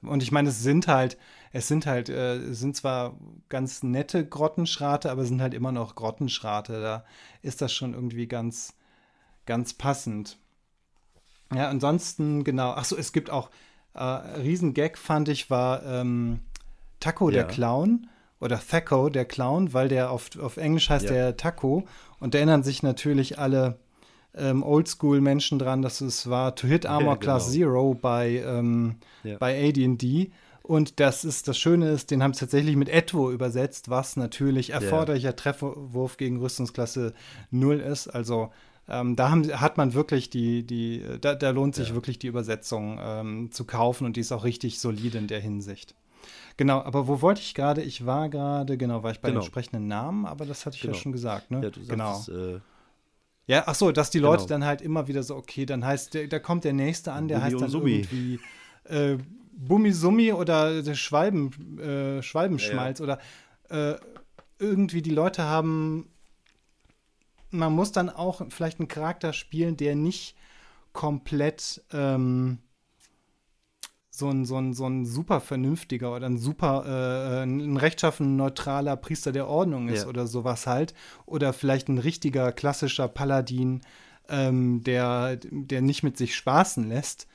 Und 0.00 0.22
ich 0.22 0.32
meine, 0.32 0.48
es 0.48 0.62
sind 0.62 0.88
halt, 0.88 1.18
es 1.52 1.68
sind 1.68 1.86
halt, 1.86 2.08
äh, 2.08 2.36
es 2.36 2.58
sind 2.58 2.74
zwar 2.74 3.18
ganz 3.50 3.82
nette 3.82 4.26
Grottenschrate, 4.26 5.10
aber 5.10 5.22
es 5.22 5.28
sind 5.28 5.42
halt 5.42 5.54
immer 5.54 5.72
noch 5.72 5.94
Grottenschrate. 5.94 6.80
Da 6.80 7.04
ist 7.42 7.60
das 7.60 7.72
schon 7.72 7.92
irgendwie 7.92 8.28
ganz, 8.28 8.74
ganz 9.44 9.74
passend. 9.74 10.38
Ja, 11.54 11.68
ansonsten, 11.68 12.44
genau. 12.44 12.70
Achso, 12.70 12.96
es 12.96 13.12
gibt 13.12 13.30
auch, 13.30 13.50
äh, 13.94 14.02
Riesengag 14.02 14.96
fand 14.96 15.28
ich, 15.28 15.50
war 15.50 15.82
ähm, 15.84 16.40
Taco 17.00 17.30
ja. 17.30 17.36
der 17.36 17.44
Clown 17.44 18.08
oder 18.40 18.60
Thaco 18.60 19.08
der 19.08 19.24
Clown, 19.24 19.72
weil 19.72 19.88
der 19.88 20.10
auf, 20.10 20.30
auf 20.40 20.56
Englisch 20.56 20.90
heißt 20.90 21.06
ja. 21.06 21.12
der 21.12 21.36
Taco. 21.36 21.84
Und 22.18 22.34
da 22.34 22.38
erinnern 22.38 22.62
sich 22.62 22.82
natürlich 22.82 23.38
alle 23.38 23.78
ähm, 24.34 24.62
Oldschool-Menschen 24.62 25.58
dran, 25.58 25.82
dass 25.82 26.00
es 26.00 26.28
war 26.28 26.54
To 26.56 26.66
Hit 26.66 26.86
Armor 26.86 27.00
ja, 27.00 27.14
genau. 27.14 27.20
Class 27.20 27.52
Zero 27.52 27.94
bei, 27.94 28.42
ähm, 28.44 28.96
ja. 29.22 29.38
bei 29.38 29.68
AD&D. 29.68 30.32
Und 30.62 31.00
das 31.00 31.24
ist 31.24 31.48
das 31.48 31.58
Schöne 31.58 31.90
ist, 31.90 32.10
den 32.10 32.22
haben 32.22 32.34
sie 32.34 32.40
tatsächlich 32.40 32.76
mit 32.76 32.88
Etwo 32.88 33.30
übersetzt, 33.30 33.90
was 33.90 34.16
natürlich 34.16 34.70
erforderlicher. 34.70 35.34
Trefferwurf 35.34 36.16
gegen 36.16 36.38
Rüstungsklasse 36.38 37.14
0 37.50 37.80
ist. 37.80 38.08
Also 38.08 38.50
ähm, 38.92 39.16
da 39.16 39.30
haben, 39.30 39.48
hat 39.60 39.76
man 39.78 39.94
wirklich 39.94 40.30
die, 40.30 40.64
die 40.64 41.02
da, 41.20 41.34
da 41.34 41.50
lohnt 41.50 41.74
sich 41.74 41.88
ja. 41.88 41.94
wirklich 41.94 42.18
die 42.18 42.26
Übersetzung 42.26 42.98
ähm, 43.02 43.50
zu 43.50 43.64
kaufen 43.64 44.04
und 44.04 44.16
die 44.16 44.20
ist 44.20 44.32
auch 44.32 44.44
richtig 44.44 44.78
solide 44.78 45.18
in 45.18 45.26
der 45.26 45.40
Hinsicht. 45.40 45.94
Genau, 46.56 46.80
aber 46.82 47.08
wo 47.08 47.22
wollte 47.22 47.40
ich 47.40 47.54
gerade? 47.54 47.82
Ich 47.82 48.04
war 48.06 48.28
gerade, 48.28 48.76
genau, 48.76 49.02
war 49.02 49.10
ich 49.10 49.20
bei 49.20 49.28
genau. 49.28 49.40
den 49.40 49.44
entsprechenden 49.44 49.88
Namen, 49.88 50.26
aber 50.26 50.44
das 50.44 50.66
hatte 50.66 50.76
ich 50.76 50.82
genau. 50.82 50.94
ja 50.94 51.00
schon 51.00 51.12
gesagt, 51.12 51.50
ne? 51.50 51.62
Ja, 51.62 51.70
du 51.70 51.84
genau. 51.86 52.14
Sagtest, 52.14 52.28
äh, 52.28 52.60
ja, 53.46 53.64
ach 53.66 53.74
so, 53.74 53.90
dass 53.90 54.10
die 54.10 54.18
Leute 54.18 54.44
genau. 54.44 54.48
dann 54.48 54.64
halt 54.64 54.82
immer 54.82 55.08
wieder 55.08 55.22
so, 55.22 55.36
okay, 55.36 55.66
dann 55.66 55.84
heißt, 55.84 56.14
der, 56.14 56.28
da 56.28 56.38
kommt 56.38 56.64
der 56.64 56.74
nächste 56.74 57.12
an, 57.12 57.28
der 57.28 57.38
Bumi 57.38 57.50
heißt 57.50 57.60
dann 57.62 57.70
Sumi. 57.70 57.92
irgendwie 57.92 58.40
äh, 58.84 59.16
Bummisummi 59.56 60.32
oder 60.32 60.82
der 60.82 60.94
Schwalben, 60.94 61.78
äh, 61.78 62.22
Schwalbenschmalz 62.22 63.00
ja, 63.00 63.06
ja. 63.06 63.18
oder 63.68 63.94
äh, 63.94 63.98
irgendwie 64.58 65.02
die 65.02 65.10
Leute 65.10 65.44
haben 65.44 66.11
man 67.52 67.72
muss 67.72 67.92
dann 67.92 68.10
auch 68.10 68.42
vielleicht 68.48 68.80
einen 68.80 68.88
Charakter 68.88 69.32
spielen, 69.32 69.76
der 69.76 69.94
nicht 69.94 70.36
komplett 70.92 71.82
ähm, 71.92 72.58
so 74.10 74.28
ein, 74.28 74.44
so, 74.44 74.56
ein, 74.58 74.74
so 74.74 74.86
ein 74.86 75.06
super 75.06 75.40
vernünftiger 75.40 76.14
oder 76.14 76.26
ein 76.26 76.36
super, 76.36 76.84
äh, 76.86 77.42
ein 77.44 77.76
rechtschaffen 77.78 78.36
neutraler 78.36 78.96
Priester 78.96 79.32
der 79.32 79.48
Ordnung 79.48 79.88
ist 79.88 80.02
ja. 80.02 80.08
oder 80.08 80.26
sowas 80.26 80.66
halt. 80.66 80.92
Oder 81.24 81.52
vielleicht 81.54 81.88
ein 81.88 81.98
richtiger 81.98 82.52
klassischer 82.52 83.08
Paladin, 83.08 83.80
ähm, 84.28 84.82
der, 84.84 85.38
der 85.50 85.80
nicht 85.80 86.02
mit 86.02 86.18
sich 86.18 86.34
spaßen 86.34 86.88
lässt. 86.88 87.26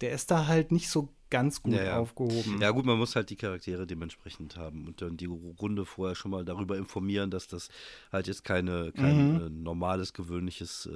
Der 0.00 0.12
ist 0.12 0.30
da 0.30 0.46
halt 0.46 0.72
nicht 0.72 0.88
so 0.88 1.10
ganz 1.32 1.62
gut 1.62 1.72
ja, 1.72 1.84
ja. 1.84 1.98
aufgehoben. 1.98 2.60
Ja, 2.60 2.70
gut, 2.72 2.84
man 2.84 2.98
muss 2.98 3.16
halt 3.16 3.30
die 3.30 3.36
Charaktere 3.36 3.86
dementsprechend 3.86 4.56
haben 4.58 4.86
und 4.86 5.00
dann 5.00 5.16
die 5.16 5.24
Runde 5.24 5.86
vorher 5.86 6.14
schon 6.14 6.30
mal 6.30 6.44
darüber 6.44 6.76
informieren, 6.76 7.30
dass 7.30 7.48
das 7.48 7.70
halt 8.12 8.26
jetzt 8.26 8.44
keine, 8.44 8.92
kein 8.92 9.34
mhm. 9.34 9.46
äh, 9.46 9.48
normales, 9.48 10.12
gewöhnliches 10.12 10.90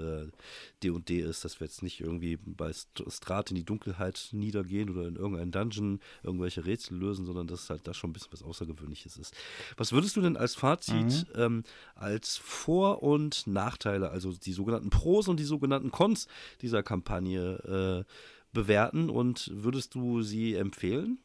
D&D 0.82 1.20
äh, 1.20 1.22
ist, 1.22 1.46
dass 1.46 1.58
wir 1.58 1.66
jetzt 1.66 1.82
nicht 1.82 2.00
irgendwie 2.00 2.36
bei 2.36 2.70
Strat 2.74 3.50
in 3.50 3.56
die 3.56 3.64
Dunkelheit 3.64 4.28
niedergehen 4.32 4.90
oder 4.90 5.08
in 5.08 5.16
irgendeinen 5.16 5.52
Dungeon 5.52 6.00
irgendwelche 6.22 6.66
Rätsel 6.66 6.98
lösen, 6.98 7.24
sondern 7.24 7.46
dass 7.46 7.70
halt 7.70 7.88
da 7.88 7.94
schon 7.94 8.10
ein 8.10 8.12
bisschen 8.12 8.32
was 8.32 8.42
Außergewöhnliches 8.42 9.16
ist. 9.16 9.34
Was 9.78 9.92
würdest 9.92 10.16
du 10.16 10.20
denn 10.20 10.36
als 10.36 10.54
Fazit, 10.54 11.26
mhm. 11.34 11.40
ähm, 11.40 11.62
als 11.94 12.36
Vor- 12.36 13.02
und 13.02 13.46
Nachteile, 13.46 14.10
also 14.10 14.32
die 14.32 14.52
sogenannten 14.52 14.90
Pros 14.90 15.28
und 15.28 15.40
die 15.40 15.44
sogenannten 15.44 15.90
Cons 15.90 16.28
dieser 16.60 16.82
Kampagne 16.82 18.04
äh, 18.04 18.12
bewerten 18.52 19.10
und 19.10 19.50
würdest 19.54 19.94
du 19.94 20.22
sie 20.22 20.54
empfehlen? 20.54 21.18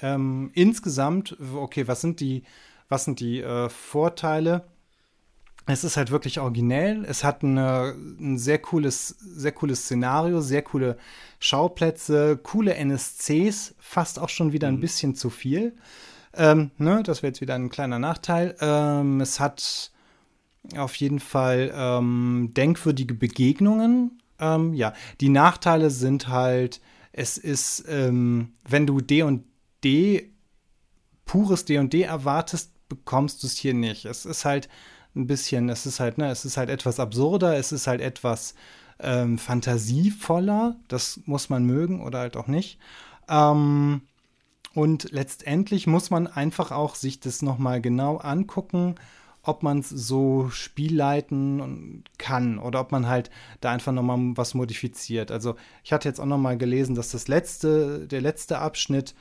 Ähm, 0.00 0.50
insgesamt, 0.54 1.36
okay, 1.54 1.86
was 1.86 2.00
sind 2.00 2.20
die, 2.20 2.42
was 2.88 3.04
sind 3.04 3.20
die 3.20 3.40
äh, 3.40 3.68
Vorteile? 3.68 4.64
Es 5.66 5.84
ist 5.84 5.96
halt 5.96 6.10
wirklich 6.10 6.40
originell. 6.40 7.04
Es 7.04 7.22
hat 7.22 7.44
eine, 7.44 7.94
ein 7.96 8.36
sehr 8.38 8.58
cooles, 8.58 9.08
sehr 9.08 9.52
cooles 9.52 9.84
Szenario, 9.84 10.40
sehr 10.40 10.62
coole 10.62 10.98
Schauplätze, 11.38 12.36
coole 12.42 12.74
NSCs, 12.74 13.74
fast 13.78 14.18
auch 14.18 14.28
schon 14.28 14.52
wieder 14.52 14.68
ein 14.68 14.76
mhm. 14.76 14.80
bisschen 14.80 15.14
zu 15.14 15.30
viel. 15.30 15.76
Ähm, 16.34 16.72
ne, 16.78 17.02
das 17.04 17.22
wäre 17.22 17.30
jetzt 17.30 17.40
wieder 17.40 17.54
ein 17.54 17.70
kleiner 17.70 17.98
Nachteil. 17.98 18.56
Ähm, 18.60 19.20
es 19.20 19.38
hat 19.38 19.92
auf 20.76 20.94
jeden 20.96 21.20
Fall 21.20 21.72
ähm, 21.74 22.50
denkwürdige 22.56 23.14
Begegnungen. 23.14 24.21
Ähm, 24.42 24.74
ja, 24.74 24.92
die 25.20 25.28
Nachteile 25.28 25.90
sind 25.90 26.26
halt, 26.26 26.80
es 27.12 27.38
ist, 27.38 27.84
ähm, 27.88 28.54
wenn 28.68 28.86
du 28.86 29.00
D 29.00 29.22
und 29.22 29.44
D, 29.84 30.32
pures 31.24 31.64
D 31.64 31.78
und 31.78 31.92
D 31.92 32.02
erwartest, 32.02 32.72
bekommst 32.88 33.42
du 33.42 33.46
es 33.46 33.56
hier 33.56 33.72
nicht. 33.72 34.04
Es 34.04 34.26
ist 34.26 34.44
halt 34.44 34.68
ein 35.14 35.28
bisschen, 35.28 35.68
es 35.68 35.86
ist 35.86 36.00
halt, 36.00 36.18
ne, 36.18 36.28
es 36.28 36.44
ist 36.44 36.56
halt 36.56 36.70
etwas 36.70 36.98
absurder, 36.98 37.56
es 37.56 37.70
ist 37.70 37.86
halt 37.86 38.00
etwas 38.00 38.54
ähm, 38.98 39.38
fantasievoller, 39.38 40.76
das 40.88 41.20
muss 41.24 41.48
man 41.48 41.64
mögen 41.64 42.02
oder 42.02 42.18
halt 42.18 42.36
auch 42.36 42.48
nicht. 42.48 42.78
Ähm, 43.28 44.02
und 44.74 45.12
letztendlich 45.12 45.86
muss 45.86 46.10
man 46.10 46.26
einfach 46.26 46.72
auch 46.72 46.96
sich 46.96 47.20
das 47.20 47.42
nochmal 47.42 47.80
genau 47.80 48.16
angucken 48.16 48.96
ob 49.42 49.62
man 49.62 49.80
es 49.80 49.88
so 49.88 50.50
spielleiten 50.50 52.04
kann 52.18 52.58
oder 52.58 52.80
ob 52.80 52.92
man 52.92 53.08
halt 53.08 53.30
da 53.60 53.72
einfach 53.72 53.92
nochmal 53.92 54.18
was 54.36 54.54
modifiziert. 54.54 55.30
Also 55.30 55.56
ich 55.82 55.92
hatte 55.92 56.08
jetzt 56.08 56.20
auch 56.20 56.26
nochmal 56.26 56.56
gelesen, 56.56 56.94
dass 56.94 57.10
das 57.10 57.28
letzte, 57.28 58.06
der 58.06 58.20
letzte 58.20 58.58
Abschnitt 58.58 59.14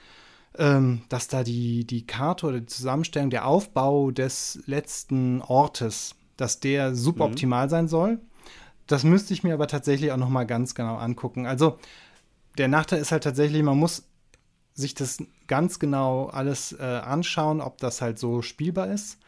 ähm, 0.58 1.02
dass 1.10 1.28
da 1.28 1.44
die, 1.44 1.86
die 1.86 2.06
Karte 2.06 2.48
oder 2.48 2.60
die 2.60 2.66
Zusammenstellung, 2.66 3.30
der 3.30 3.48
Aufbau 3.48 4.12
des 4.12 4.62
letzten 4.66 5.42
Ortes, 5.42 6.16
dass 6.38 6.60
der 6.60 6.96
suboptimal 6.96 7.68
mhm. 7.68 7.70
sein 7.70 7.88
soll. 7.88 8.20
Das 8.88 9.04
müsste 9.04 9.34
ich 9.34 9.44
mir 9.44 9.54
aber 9.54 9.68
tatsächlich 9.68 10.12
auch 10.12 10.18
noch 10.18 10.30
mal 10.30 10.46
ganz 10.46 10.76
genau 10.76 10.98
angucken. 10.98 11.46
Also 11.46 11.78
der 12.58 12.68
Nachteil 12.68 13.00
ist 13.00 13.12
halt 13.12 13.24
tatsächlich, 13.24 13.64
man 13.64 13.78
muss 13.78 14.04
sich 14.74 14.94
das 14.94 15.24
ganz 15.48 15.80
genau 15.80 16.26
alles 16.28 16.74
äh, 16.74 16.84
anschauen, 16.84 17.62
ob 17.62 17.78
das 17.78 18.02
halt 18.02 18.20
so 18.20 18.42
spielbar 18.42 18.92
ist. 18.92 19.20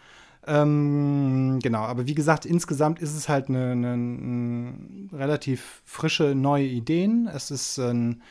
Ähm, 0.46 1.60
genau, 1.62 1.82
aber 1.82 2.06
wie 2.08 2.16
gesagt, 2.16 2.46
insgesamt 2.46 3.00
ist 3.00 3.16
es 3.16 3.30
halt 3.30 3.50
eine, 3.50 3.72
eine, 3.72 3.94
eine 3.94 4.74
relativ 5.14 5.82
frische 5.86 6.36
neue 6.36 6.66
Ideen. 6.66 7.28
Es 7.34 7.50
ist 7.50 7.78
ein 7.80 8.22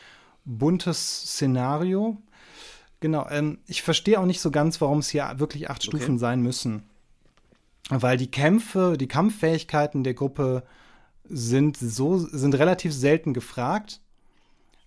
buntes 0.45 1.23
Szenario. 1.23 2.21
Genau, 2.99 3.27
ähm, 3.29 3.57
ich 3.67 3.81
verstehe 3.81 4.19
auch 4.19 4.25
nicht 4.25 4.41
so 4.41 4.51
ganz, 4.51 4.79
warum 4.79 4.99
es 4.99 5.09
hier 5.09 5.29
wirklich 5.37 5.69
acht 5.69 5.85
okay. 5.87 5.97
Stufen 5.97 6.19
sein 6.19 6.41
müssen. 6.41 6.83
Weil 7.89 8.17
die 8.17 8.31
Kämpfe, 8.31 8.95
die 8.97 9.07
Kampffähigkeiten 9.07 10.03
der 10.03 10.13
Gruppe 10.13 10.63
sind 11.25 11.77
so, 11.77 12.17
sind 12.17 12.55
relativ 12.55 12.93
selten 12.93 13.33
gefragt. 13.33 13.99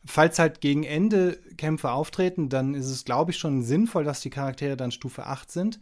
Falls 0.06 0.38
halt 0.38 0.60
gegen 0.60 0.84
Ende 0.84 1.38
Kämpfe 1.56 1.90
auftreten, 1.90 2.48
dann 2.48 2.74
ist 2.74 2.86
es, 2.86 3.04
glaube 3.04 3.32
ich, 3.32 3.38
schon 3.38 3.62
sinnvoll, 3.62 4.04
dass 4.04 4.20
die 4.20 4.30
Charaktere 4.30 4.76
dann 4.76 4.92
Stufe 4.92 5.26
8 5.26 5.50
sind. 5.50 5.80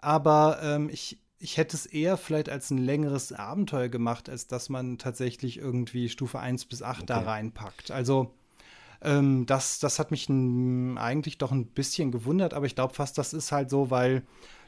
Aber 0.00 0.58
ähm, 0.62 0.88
ich, 0.90 1.18
ich 1.38 1.56
hätte 1.56 1.76
es 1.76 1.86
eher 1.86 2.16
vielleicht 2.16 2.48
als 2.48 2.70
ein 2.70 2.78
längeres 2.78 3.32
Abenteuer 3.32 3.88
gemacht, 3.88 4.28
als 4.28 4.46
dass 4.46 4.68
man 4.68 4.98
tatsächlich 4.98 5.58
irgendwie 5.58 6.08
Stufe 6.08 6.38
1 6.38 6.66
bis 6.66 6.82
8 6.82 6.98
okay. 6.98 7.06
da 7.06 7.18
reinpackt. 7.20 7.90
Also 7.90 8.34
ähm, 9.02 9.46
das, 9.46 9.78
das 9.78 9.98
hat 9.98 10.10
mich 10.10 10.28
n, 10.28 10.98
eigentlich 10.98 11.38
doch 11.38 11.52
ein 11.52 11.66
bisschen 11.66 12.10
gewundert, 12.10 12.52
aber 12.52 12.66
ich 12.66 12.74
glaube 12.74 12.94
fast, 12.94 13.16
das 13.16 13.32
ist 13.32 13.50
halt 13.50 13.70
so, 13.70 13.90
weil 13.90 14.22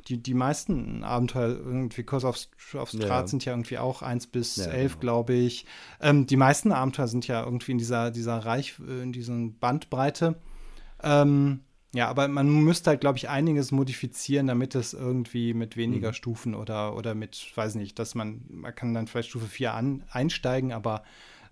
die, 0.08 0.16
die 0.22 0.34
meisten 0.34 1.04
Abenteuer 1.04 1.50
irgendwie 1.50 2.02
Kurs 2.02 2.24
auf, 2.24 2.38
auf 2.74 2.90
Strat 2.90 3.24
ja. 3.24 3.26
sind 3.26 3.44
ja 3.44 3.52
irgendwie 3.52 3.78
auch 3.78 4.02
1 4.02 4.28
bis 4.28 4.56
ja, 4.56 4.64
11, 4.66 4.92
genau. 4.92 5.00
glaube 5.00 5.34
ich. 5.34 5.66
Ähm, 6.00 6.26
die 6.26 6.36
meisten 6.36 6.72
Abenteuer 6.72 7.08
sind 7.08 7.26
ja 7.28 7.44
irgendwie 7.44 7.72
in 7.72 7.78
dieser, 7.78 8.10
dieser 8.10 8.38
Reich, 8.38 8.74
in 8.78 9.12
diesen 9.12 9.58
Bandbreite. 9.58 10.36
Ähm, 11.02 11.60
ja, 11.94 12.08
aber 12.08 12.26
man 12.28 12.48
müsste 12.48 12.90
halt, 12.90 13.00
glaube 13.02 13.18
ich, 13.18 13.28
einiges 13.28 13.70
modifizieren, 13.70 14.46
damit 14.46 14.74
es 14.74 14.94
irgendwie 14.94 15.52
mit 15.52 15.76
weniger 15.76 16.08
mhm. 16.08 16.14
Stufen 16.14 16.54
oder, 16.54 16.96
oder 16.96 17.14
mit, 17.14 17.52
weiß 17.54 17.74
nicht, 17.74 17.98
dass 17.98 18.14
man, 18.14 18.42
man 18.48 18.74
kann 18.74 18.94
dann 18.94 19.06
vielleicht 19.06 19.28
Stufe 19.28 19.46
4 19.46 19.74
an, 19.74 20.04
einsteigen, 20.10 20.72
aber 20.72 21.02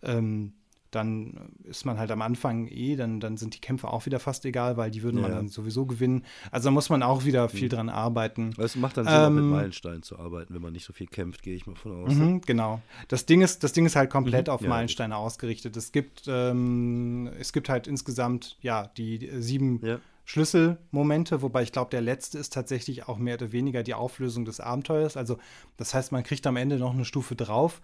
ähm, 0.03 0.55
dann 0.91 1.53
ist 1.65 1.85
man 1.85 1.99
halt 1.99 2.11
am 2.11 2.23
Anfang 2.23 2.67
eh, 2.67 2.97
dann, 2.97 3.21
dann 3.21 3.37
sind 3.37 3.55
die 3.55 3.61
Kämpfe 3.61 3.89
auch 3.89 4.07
wieder 4.07 4.19
fast 4.19 4.45
egal, 4.45 4.77
weil 4.77 4.91
die 4.91 5.03
würden 5.03 5.19
ja. 5.19 5.23
man 5.23 5.33
dann 5.33 5.49
sowieso 5.49 5.87
gewinnen. 5.87 6.25
Also 6.51 6.69
da 6.69 6.71
muss 6.73 6.89
man 6.89 7.03
auch 7.03 7.25
wieder 7.25 7.49
viel 7.49 7.67
mhm. 7.67 7.71
dran 7.71 7.89
arbeiten. 7.89 8.55
Es 8.59 8.77
macht 8.77 8.97
dann 8.97 9.05
Sinn, 9.05 9.15
ähm, 9.15 9.35
mit 9.35 9.45
Meilensteinen 9.45 10.03
zu 10.03 10.19
arbeiten, 10.19 10.55
wenn 10.55 10.63
man 10.63 10.73
nicht 10.73 10.85
so 10.85 10.93
viel 10.93 11.07
kämpft, 11.07 11.43
gehe 11.43 11.55
ich 11.55 11.67
mal 11.67 11.77
von 11.77 12.05
aus. 12.05 12.15
Mhm, 12.15 12.41
genau. 12.41 12.81
Das 13.09 13.27
Ding 13.27 13.43
ist, 13.43 13.63
das 13.63 13.73
Ding 13.73 13.87
ist 13.87 13.95
halt 13.95 14.11
komplett 14.11 14.49
mhm, 14.49 14.55
auf 14.55 14.63
ja, 14.63 14.69
Meilensteine 14.69 15.15
gut. 15.15 15.23
ausgerichtet. 15.23 15.77
Es 15.77 15.93
gibt, 15.93 16.25
ähm, 16.27 17.31
es 17.39 17.53
gibt 17.53 17.69
halt 17.69 17.87
insgesamt, 17.87 18.57
ja, 18.61 18.91
die 18.97 19.31
sieben 19.39 19.81
ja. 19.85 20.01
Schlüsselmomente, 20.31 21.43
wobei 21.43 21.65
ich 21.65 21.73
glaube, 21.73 21.91
der 21.91 22.03
letzte 22.03 22.39
ist 22.39 22.53
tatsächlich 22.53 23.09
auch 23.09 23.19
mehr 23.19 23.35
oder 23.35 23.51
weniger 23.51 23.83
die 23.83 23.95
Auflösung 23.95 24.45
des 24.45 24.61
Abenteuers. 24.61 25.17
Also 25.17 25.39
das 25.77 25.93
heißt, 25.93 26.13
man 26.13 26.23
kriegt 26.23 26.47
am 26.47 26.57
Ende 26.57 26.79
noch 26.79 26.95
eine 26.95 27.05
Stufe 27.05 27.35
drauf. 27.35 27.81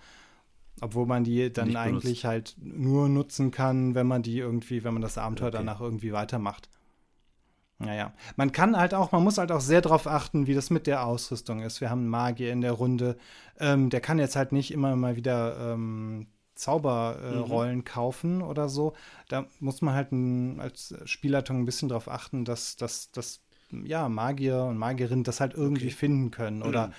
Obwohl 0.81 1.07
man 1.07 1.25
die 1.25 1.53
dann 1.53 1.69
Nicht 1.69 1.77
eigentlich 1.77 2.23
benutzt. 2.23 2.25
halt 2.25 2.57
nur 2.61 3.09
nutzen 3.09 3.51
kann, 3.51 3.97
wenn 3.97 4.07
man 4.07 4.23
die 4.23 4.39
irgendwie, 4.39 4.85
wenn 4.85 4.93
man 4.93 5.03
das 5.03 5.19
Abenteuer 5.19 5.49
okay. 5.49 5.57
danach 5.57 5.81
irgendwie 5.81 6.13
weitermacht. 6.13 6.69
Naja, 7.79 8.13
man 8.37 8.53
kann 8.53 8.77
halt 8.77 8.95
auch, 8.95 9.11
man 9.11 9.25
muss 9.25 9.39
halt 9.39 9.51
auch 9.51 9.61
sehr 9.61 9.81
darauf 9.81 10.07
achten, 10.07 10.47
wie 10.47 10.55
das 10.55 10.71
mit 10.71 10.87
der 10.87 11.05
Ausrüstung 11.05 11.63
ist. 11.63 11.81
Wir 11.81 11.91
haben 11.91 12.03
einen 12.03 12.11
Magier 12.11 12.53
in 12.53 12.61
der 12.61 12.73
Runde, 12.73 13.17
ähm, 13.59 13.91
der 13.91 14.01
kann 14.01 14.21
jetzt 14.21 14.37
halt 14.37 14.53
nicht 14.53 14.71
immer 14.71 14.95
mal 14.95 15.17
wieder 15.17 15.73
ähm, 15.73 16.29
Zauberrollen 16.57 17.73
äh, 17.73 17.77
mhm. 17.77 17.85
kaufen 17.85 18.43
oder 18.43 18.69
so. 18.69 18.95
Da 19.29 19.47
muss 19.61 19.83
man 19.83 19.95
halt 19.95 20.13
ein, 20.13 20.61
als 20.61 20.95
Spielleitung 21.05 21.61
ein 21.61 21.67
bisschen 21.67 21.89
darauf 21.89 22.09
achten, 22.09 22.45
dass, 22.45 22.77
dass, 22.77 23.13
dass 23.13 23.41
ja, 23.71 24.09
Magier 24.09 24.65
und 24.65 24.79
Magierinnen 24.79 25.25
das 25.25 25.41
halt 25.41 25.55
irgendwie 25.55 25.87
okay. 25.87 25.95
finden 25.95 26.31
können. 26.31 26.63
Oder 26.63 26.89
mhm. 26.89 26.93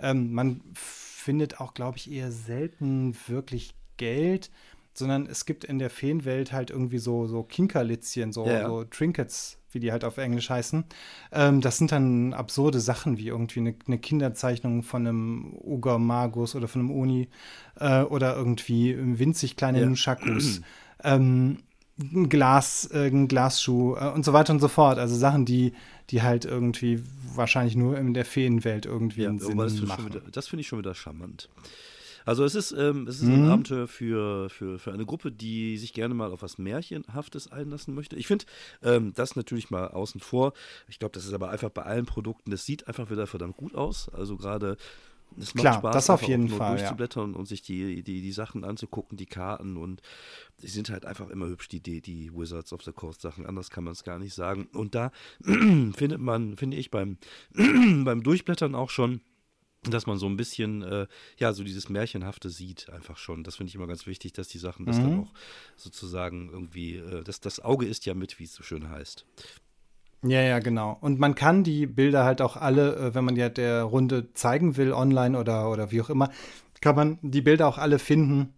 ähm, 0.00 0.32
man 0.32 0.60
findet 0.74 1.60
auch, 1.60 1.74
glaube 1.74 1.98
ich, 1.98 2.10
eher 2.10 2.32
selten 2.32 3.16
wirklich 3.26 3.74
Geld, 3.96 4.50
sondern 4.94 5.26
es 5.26 5.44
gibt 5.44 5.64
in 5.64 5.78
der 5.78 5.90
Feenwelt 5.90 6.52
halt 6.52 6.70
irgendwie 6.70 6.98
so, 6.98 7.26
so 7.26 7.42
Kinkerlitzchen, 7.42 8.32
so, 8.32 8.46
ja. 8.46 8.66
so 8.66 8.84
Trinkets, 8.84 9.58
wie 9.72 9.80
die 9.80 9.92
halt 9.92 10.04
auf 10.04 10.18
Englisch 10.18 10.48
heißen. 10.50 10.84
Ähm, 11.32 11.60
das 11.60 11.78
sind 11.78 11.92
dann 11.92 12.32
absurde 12.32 12.80
Sachen 12.80 13.18
wie 13.18 13.28
irgendwie 13.28 13.60
eine, 13.60 13.74
eine 13.86 13.98
Kinderzeichnung 13.98 14.82
von 14.82 15.06
einem 15.06 15.54
Ogre 15.60 15.98
Magus 15.98 16.54
oder 16.54 16.68
von 16.68 16.82
einem 16.82 16.90
Oni 16.92 17.28
äh, 17.80 18.02
oder 18.02 18.36
irgendwie 18.36 18.96
winzig 18.98 19.56
kleine 19.56 19.80
ja. 19.80 19.86
Nunchakus. 19.86 20.60
ähm, 21.04 21.58
ein 21.98 22.28
Glas, 22.28 22.88
äh, 22.92 23.06
ein 23.06 23.28
Glasschuh 23.28 23.96
äh, 23.96 24.10
und 24.10 24.24
so 24.24 24.32
weiter 24.32 24.52
und 24.52 24.60
so 24.60 24.68
fort. 24.68 24.98
Also 24.98 25.16
Sachen, 25.16 25.44
die, 25.44 25.72
die 26.10 26.22
halt 26.22 26.44
irgendwie 26.44 27.02
wahrscheinlich 27.34 27.76
nur 27.76 27.98
in 27.98 28.14
der 28.14 28.24
Feenwelt 28.24 28.86
irgendwie 28.86 29.22
ja, 29.22 29.38
Sinn 29.38 29.58
das 29.58 29.80
machen. 29.82 30.06
Wieder, 30.06 30.20
das 30.30 30.48
finde 30.48 30.62
ich 30.62 30.68
schon 30.68 30.78
wieder 30.78 30.94
charmant. 30.94 31.48
Also 32.24 32.44
es 32.44 32.54
ist, 32.54 32.72
ähm, 32.72 33.06
es 33.06 33.16
ist 33.16 33.24
mhm. 33.24 33.44
ein 33.44 33.50
Abenteuer 33.50 33.88
für, 33.88 34.48
für, 34.48 34.78
für 34.78 34.92
eine 34.92 35.04
Gruppe, 35.04 35.32
die 35.32 35.76
sich 35.76 35.92
gerne 35.92 36.14
mal 36.14 36.32
auf 36.32 36.42
was 36.42 36.58
Märchenhaftes 36.58 37.50
einlassen 37.52 37.94
möchte. 37.94 38.16
Ich 38.16 38.26
finde 38.26 38.46
ähm, 38.82 39.12
das 39.14 39.36
natürlich 39.36 39.70
mal 39.70 39.88
außen 39.88 40.20
vor. 40.20 40.52
Ich 40.88 40.98
glaube, 40.98 41.12
das 41.12 41.26
ist 41.26 41.32
aber 41.32 41.50
einfach 41.50 41.70
bei 41.70 41.82
allen 41.82 42.06
Produkten, 42.06 42.50
das 42.50 42.64
sieht 42.64 42.88
einfach 42.88 43.10
wieder 43.10 43.26
verdammt 43.26 43.56
gut 43.56 43.74
aus. 43.74 44.08
Also 44.08 44.36
gerade 44.36 44.76
es 45.38 45.54
macht 45.54 45.62
Klar, 45.62 45.78
Spaß, 45.78 45.94
das 45.94 46.10
auf 46.10 46.22
jeden 46.22 46.48
Fall. 46.48 46.76
Durchzublättern 46.76 47.32
ja. 47.32 47.38
und 47.38 47.46
sich 47.46 47.62
die, 47.62 48.02
die, 48.02 48.22
die 48.22 48.32
Sachen 48.32 48.64
anzugucken, 48.64 49.16
die 49.16 49.26
Karten 49.26 49.76
und 49.76 50.00
die 50.62 50.68
sind 50.68 50.90
halt 50.90 51.06
einfach 51.06 51.28
immer 51.28 51.46
hübsch, 51.46 51.68
die, 51.68 51.80
die, 51.80 52.00
die 52.00 52.32
Wizards 52.32 52.72
of 52.72 52.82
the 52.82 52.92
Coast 52.92 53.20
Sachen. 53.20 53.46
Anders 53.46 53.70
kann 53.70 53.84
man 53.84 53.92
es 53.92 54.04
gar 54.04 54.18
nicht 54.18 54.34
sagen. 54.34 54.68
Und 54.72 54.94
da 54.94 55.10
findet 55.42 56.20
man, 56.20 56.56
finde 56.56 56.76
ich, 56.76 56.90
beim, 56.90 57.18
beim 57.54 58.22
Durchblättern 58.22 58.74
auch 58.74 58.90
schon, 58.90 59.20
dass 59.90 60.06
man 60.06 60.18
so 60.18 60.26
ein 60.26 60.36
bisschen, 60.36 60.82
äh, 60.82 61.06
ja, 61.38 61.52
so 61.52 61.64
dieses 61.64 61.88
Märchenhafte 61.88 62.50
sieht, 62.50 62.90
einfach 62.90 63.16
schon. 63.16 63.44
Das 63.44 63.56
finde 63.56 63.68
ich 63.68 63.74
immer 63.74 63.86
ganz 63.86 64.06
wichtig, 64.06 64.32
dass 64.32 64.48
die 64.48 64.58
Sachen 64.58 64.86
das 64.86 64.98
mhm. 64.98 65.02
dann 65.02 65.20
auch 65.20 65.32
sozusagen 65.76 66.50
irgendwie, 66.50 66.96
äh, 66.96 67.22
das, 67.24 67.40
das 67.40 67.60
Auge 67.60 67.86
ist 67.86 68.06
ja 68.06 68.14
mit, 68.14 68.38
wie 68.38 68.44
es 68.44 68.54
so 68.54 68.62
schön 68.62 68.88
heißt. 68.88 69.24
Ja, 70.26 70.40
ja, 70.40 70.58
genau. 70.58 70.96
Und 71.00 71.18
man 71.20 71.34
kann 71.34 71.64
die 71.64 71.86
Bilder 71.86 72.24
halt 72.24 72.40
auch 72.40 72.56
alle, 72.56 72.96
äh, 72.96 73.14
wenn 73.14 73.24
man 73.24 73.36
ja 73.36 73.48
der 73.48 73.82
Runde 73.82 74.32
zeigen 74.32 74.76
will, 74.76 74.92
online 74.92 75.38
oder, 75.38 75.70
oder 75.70 75.90
wie 75.90 76.00
auch 76.00 76.10
immer, 76.10 76.30
kann 76.80 76.96
man 76.96 77.18
die 77.22 77.42
Bilder 77.42 77.68
auch 77.68 77.78
alle 77.78 77.98
finden. 77.98 78.54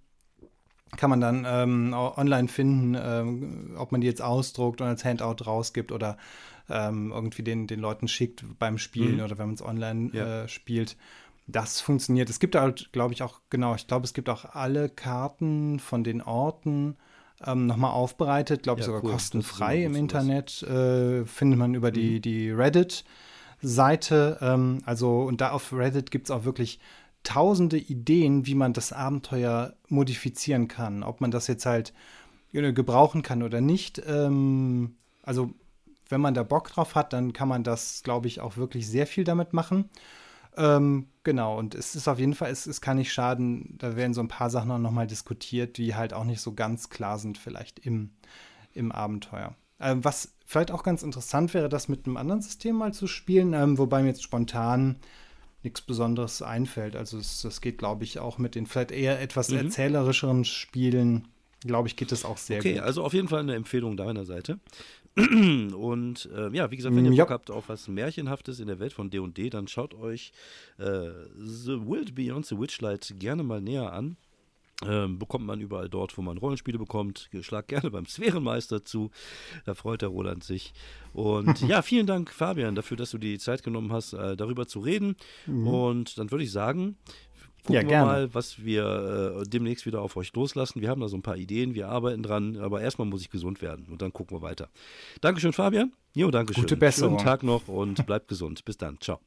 Kann 0.96 1.10
man 1.10 1.20
dann 1.20 1.44
ähm, 1.48 1.92
online 1.94 2.48
finden, 2.48 2.96
ähm, 2.98 3.74
ob 3.76 3.92
man 3.92 4.00
die 4.00 4.06
jetzt 4.06 4.22
ausdruckt 4.22 4.80
und 4.80 4.86
als 4.86 5.04
Handout 5.04 5.44
rausgibt 5.44 5.90
oder 5.90 6.16
ähm, 6.68 7.12
irgendwie 7.12 7.42
den, 7.42 7.66
den 7.66 7.80
Leuten 7.80 8.08
schickt 8.08 8.44
beim 8.58 8.78
Spielen 8.78 9.16
mhm. 9.16 9.24
oder 9.24 9.38
wenn 9.38 9.46
man 9.46 9.54
es 9.54 9.62
online 9.62 10.10
ja. 10.12 10.44
äh, 10.44 10.48
spielt. 10.48 10.96
Das 11.48 11.80
funktioniert. 11.80 12.28
Es 12.28 12.40
gibt 12.40 12.56
halt, 12.56 12.90
glaube 12.92 13.14
ich, 13.14 13.22
auch, 13.22 13.40
genau, 13.50 13.74
ich 13.74 13.86
glaube, 13.86 14.04
es 14.04 14.14
gibt 14.14 14.28
auch 14.28 14.44
alle 14.44 14.88
Karten 14.88 15.78
von 15.78 16.02
den 16.02 16.22
Orten 16.22 16.96
ähm, 17.44 17.66
nochmal 17.66 17.92
aufbereitet, 17.92 18.62
glaube 18.62 18.80
ich 18.80 18.86
ja, 18.86 18.92
sogar 18.92 19.04
cool. 19.04 19.12
kostenfrei 19.12 19.84
im 19.84 19.94
Internet, 19.94 20.62
äh, 20.62 21.24
findet 21.24 21.58
man 21.58 21.74
über 21.74 21.90
die, 21.90 22.16
mhm. 22.16 22.22
die 22.22 22.50
Reddit-Seite. 22.50 24.38
Ähm, 24.40 24.82
also, 24.86 25.22
und 25.22 25.40
da 25.40 25.50
auf 25.50 25.72
Reddit 25.72 26.10
gibt 26.10 26.28
es 26.28 26.30
auch 26.30 26.44
wirklich 26.44 26.80
tausende 27.26 27.76
Ideen, 27.76 28.46
wie 28.46 28.54
man 28.54 28.72
das 28.72 28.92
Abenteuer 28.92 29.74
modifizieren 29.88 30.68
kann. 30.68 31.02
Ob 31.02 31.20
man 31.20 31.32
das 31.32 31.48
jetzt 31.48 31.66
halt 31.66 31.92
gebrauchen 32.52 33.22
kann 33.22 33.42
oder 33.42 33.60
nicht. 33.60 34.00
Ähm, 34.06 34.94
also, 35.22 35.50
wenn 36.08 36.20
man 36.20 36.34
da 36.34 36.42
Bock 36.42 36.68
drauf 36.68 36.94
hat, 36.94 37.12
dann 37.12 37.32
kann 37.32 37.48
man 37.48 37.64
das, 37.64 38.02
glaube 38.02 38.28
ich, 38.28 38.40
auch 38.40 38.56
wirklich 38.56 38.88
sehr 38.88 39.06
viel 39.06 39.24
damit 39.24 39.52
machen. 39.52 39.90
Ähm, 40.56 41.08
genau, 41.22 41.58
und 41.58 41.74
es 41.74 41.94
ist 41.96 42.08
auf 42.08 42.18
jeden 42.18 42.34
Fall, 42.34 42.50
es, 42.50 42.66
es 42.66 42.80
kann 42.80 42.96
nicht 42.96 43.12
schaden, 43.12 43.74
da 43.76 43.96
werden 43.96 44.14
so 44.14 44.22
ein 44.22 44.28
paar 44.28 44.48
Sachen 44.48 44.70
auch 44.70 44.78
nochmal 44.78 45.06
diskutiert, 45.06 45.76
die 45.76 45.94
halt 45.94 46.14
auch 46.14 46.24
nicht 46.24 46.40
so 46.40 46.54
ganz 46.54 46.88
klar 46.88 47.18
sind, 47.18 47.36
vielleicht 47.36 47.80
im, 47.80 48.12
im 48.72 48.90
Abenteuer. 48.90 49.54
Ähm, 49.80 50.02
was 50.02 50.32
vielleicht 50.46 50.70
auch 50.70 50.82
ganz 50.82 51.02
interessant 51.02 51.52
wäre, 51.52 51.68
das 51.68 51.88
mit 51.88 52.06
einem 52.06 52.16
anderen 52.16 52.40
System 52.40 52.76
mal 52.76 52.94
zu 52.94 53.06
spielen, 53.06 53.52
ähm, 53.52 53.76
wobei 53.76 54.00
mir 54.00 54.08
jetzt 54.08 54.22
spontan 54.22 54.96
nichts 55.66 55.82
Besonderes 55.82 56.40
einfällt. 56.40 56.96
Also 56.96 57.18
es, 57.18 57.42
das 57.42 57.60
geht, 57.60 57.76
glaube 57.78 58.04
ich, 58.04 58.18
auch 58.18 58.38
mit 58.38 58.54
den 58.54 58.66
vielleicht 58.66 58.92
eher 58.92 59.20
etwas 59.20 59.50
mhm. 59.50 59.58
erzählerischeren 59.58 60.44
Spielen, 60.44 61.28
glaube 61.60 61.88
ich, 61.88 61.96
geht 61.96 62.12
es 62.12 62.24
auch 62.24 62.38
sehr 62.38 62.60
okay, 62.60 62.72
gut. 62.72 62.78
Okay, 62.78 62.86
also 62.86 63.04
auf 63.04 63.12
jeden 63.12 63.28
Fall 63.28 63.40
eine 63.40 63.54
Empfehlung 63.54 63.96
deiner 63.96 64.24
Seite. 64.24 64.58
Und 65.16 66.28
äh, 66.34 66.50
ja, 66.54 66.70
wie 66.70 66.76
gesagt, 66.76 66.94
wenn 66.94 67.04
ihr 67.04 67.12
ja. 67.12 67.24
Bock 67.24 67.32
habt 67.32 67.50
auf 67.50 67.68
was 67.68 67.88
Märchenhaftes 67.88 68.60
in 68.60 68.68
der 68.68 68.78
Welt 68.78 68.92
von 68.92 69.10
D&D, 69.10 69.50
dann 69.50 69.66
schaut 69.66 69.94
euch 69.94 70.32
äh, 70.78 71.08
The 71.36 71.80
Wild 71.80 72.14
Beyond 72.14 72.46
the 72.46 72.58
Witchlight 72.58 73.14
gerne 73.18 73.42
mal 73.42 73.60
näher 73.60 73.92
an. 73.92 74.16
Ähm, 74.84 75.18
bekommt 75.18 75.46
man 75.46 75.60
überall 75.60 75.88
dort, 75.88 76.18
wo 76.18 76.22
man 76.22 76.36
Rollenspiele 76.36 76.78
bekommt. 76.78 77.30
Schlag 77.40 77.68
gerne 77.68 77.90
beim 77.90 78.04
Sphärenmeister 78.04 78.84
zu. 78.84 79.10
Da 79.64 79.74
freut 79.74 80.02
der 80.02 80.10
Roland 80.10 80.44
sich. 80.44 80.74
Und 81.14 81.60
ja, 81.68 81.80
vielen 81.80 82.06
Dank, 82.06 82.30
Fabian, 82.30 82.74
dafür, 82.74 82.98
dass 82.98 83.10
du 83.10 83.18
die 83.18 83.38
Zeit 83.38 83.62
genommen 83.62 83.90
hast, 83.92 84.12
äh, 84.12 84.36
darüber 84.36 84.66
zu 84.66 84.80
reden. 84.80 85.16
Mhm. 85.46 85.66
Und 85.66 86.18
dann 86.18 86.30
würde 86.30 86.44
ich 86.44 86.52
sagen, 86.52 86.96
gucken 87.66 87.88
ja, 87.88 88.00
wir 88.00 88.04
mal, 88.04 88.34
was 88.34 88.64
wir 88.64 89.40
äh, 89.40 89.48
demnächst 89.48 89.86
wieder 89.86 90.00
auf 90.00 90.16
euch 90.16 90.32
loslassen. 90.34 90.80
Wir 90.80 90.88
haben 90.88 91.00
da 91.00 91.08
so 91.08 91.16
ein 91.16 91.22
paar 91.22 91.36
Ideen, 91.36 91.74
wir 91.74 91.88
arbeiten 91.88 92.22
dran, 92.22 92.56
aber 92.56 92.80
erstmal 92.80 93.08
muss 93.08 93.22
ich 93.22 93.30
gesund 93.30 93.62
werden 93.62 93.86
und 93.90 94.02
dann 94.02 94.12
gucken 94.12 94.36
wir 94.36 94.42
weiter. 94.42 94.68
Dankeschön, 95.20 95.52
Fabian. 95.52 95.92
Jo, 96.14 96.30
Dankeschön. 96.30 96.62
Gute 96.62 96.76
Besserung. 96.76 97.18
Schönen 97.18 97.26
Tag 97.26 97.42
noch 97.42 97.68
und 97.68 98.06
bleibt 98.06 98.28
gesund. 98.28 98.64
Bis 98.64 98.76
dann. 98.76 98.98
Ciao. 99.00 99.20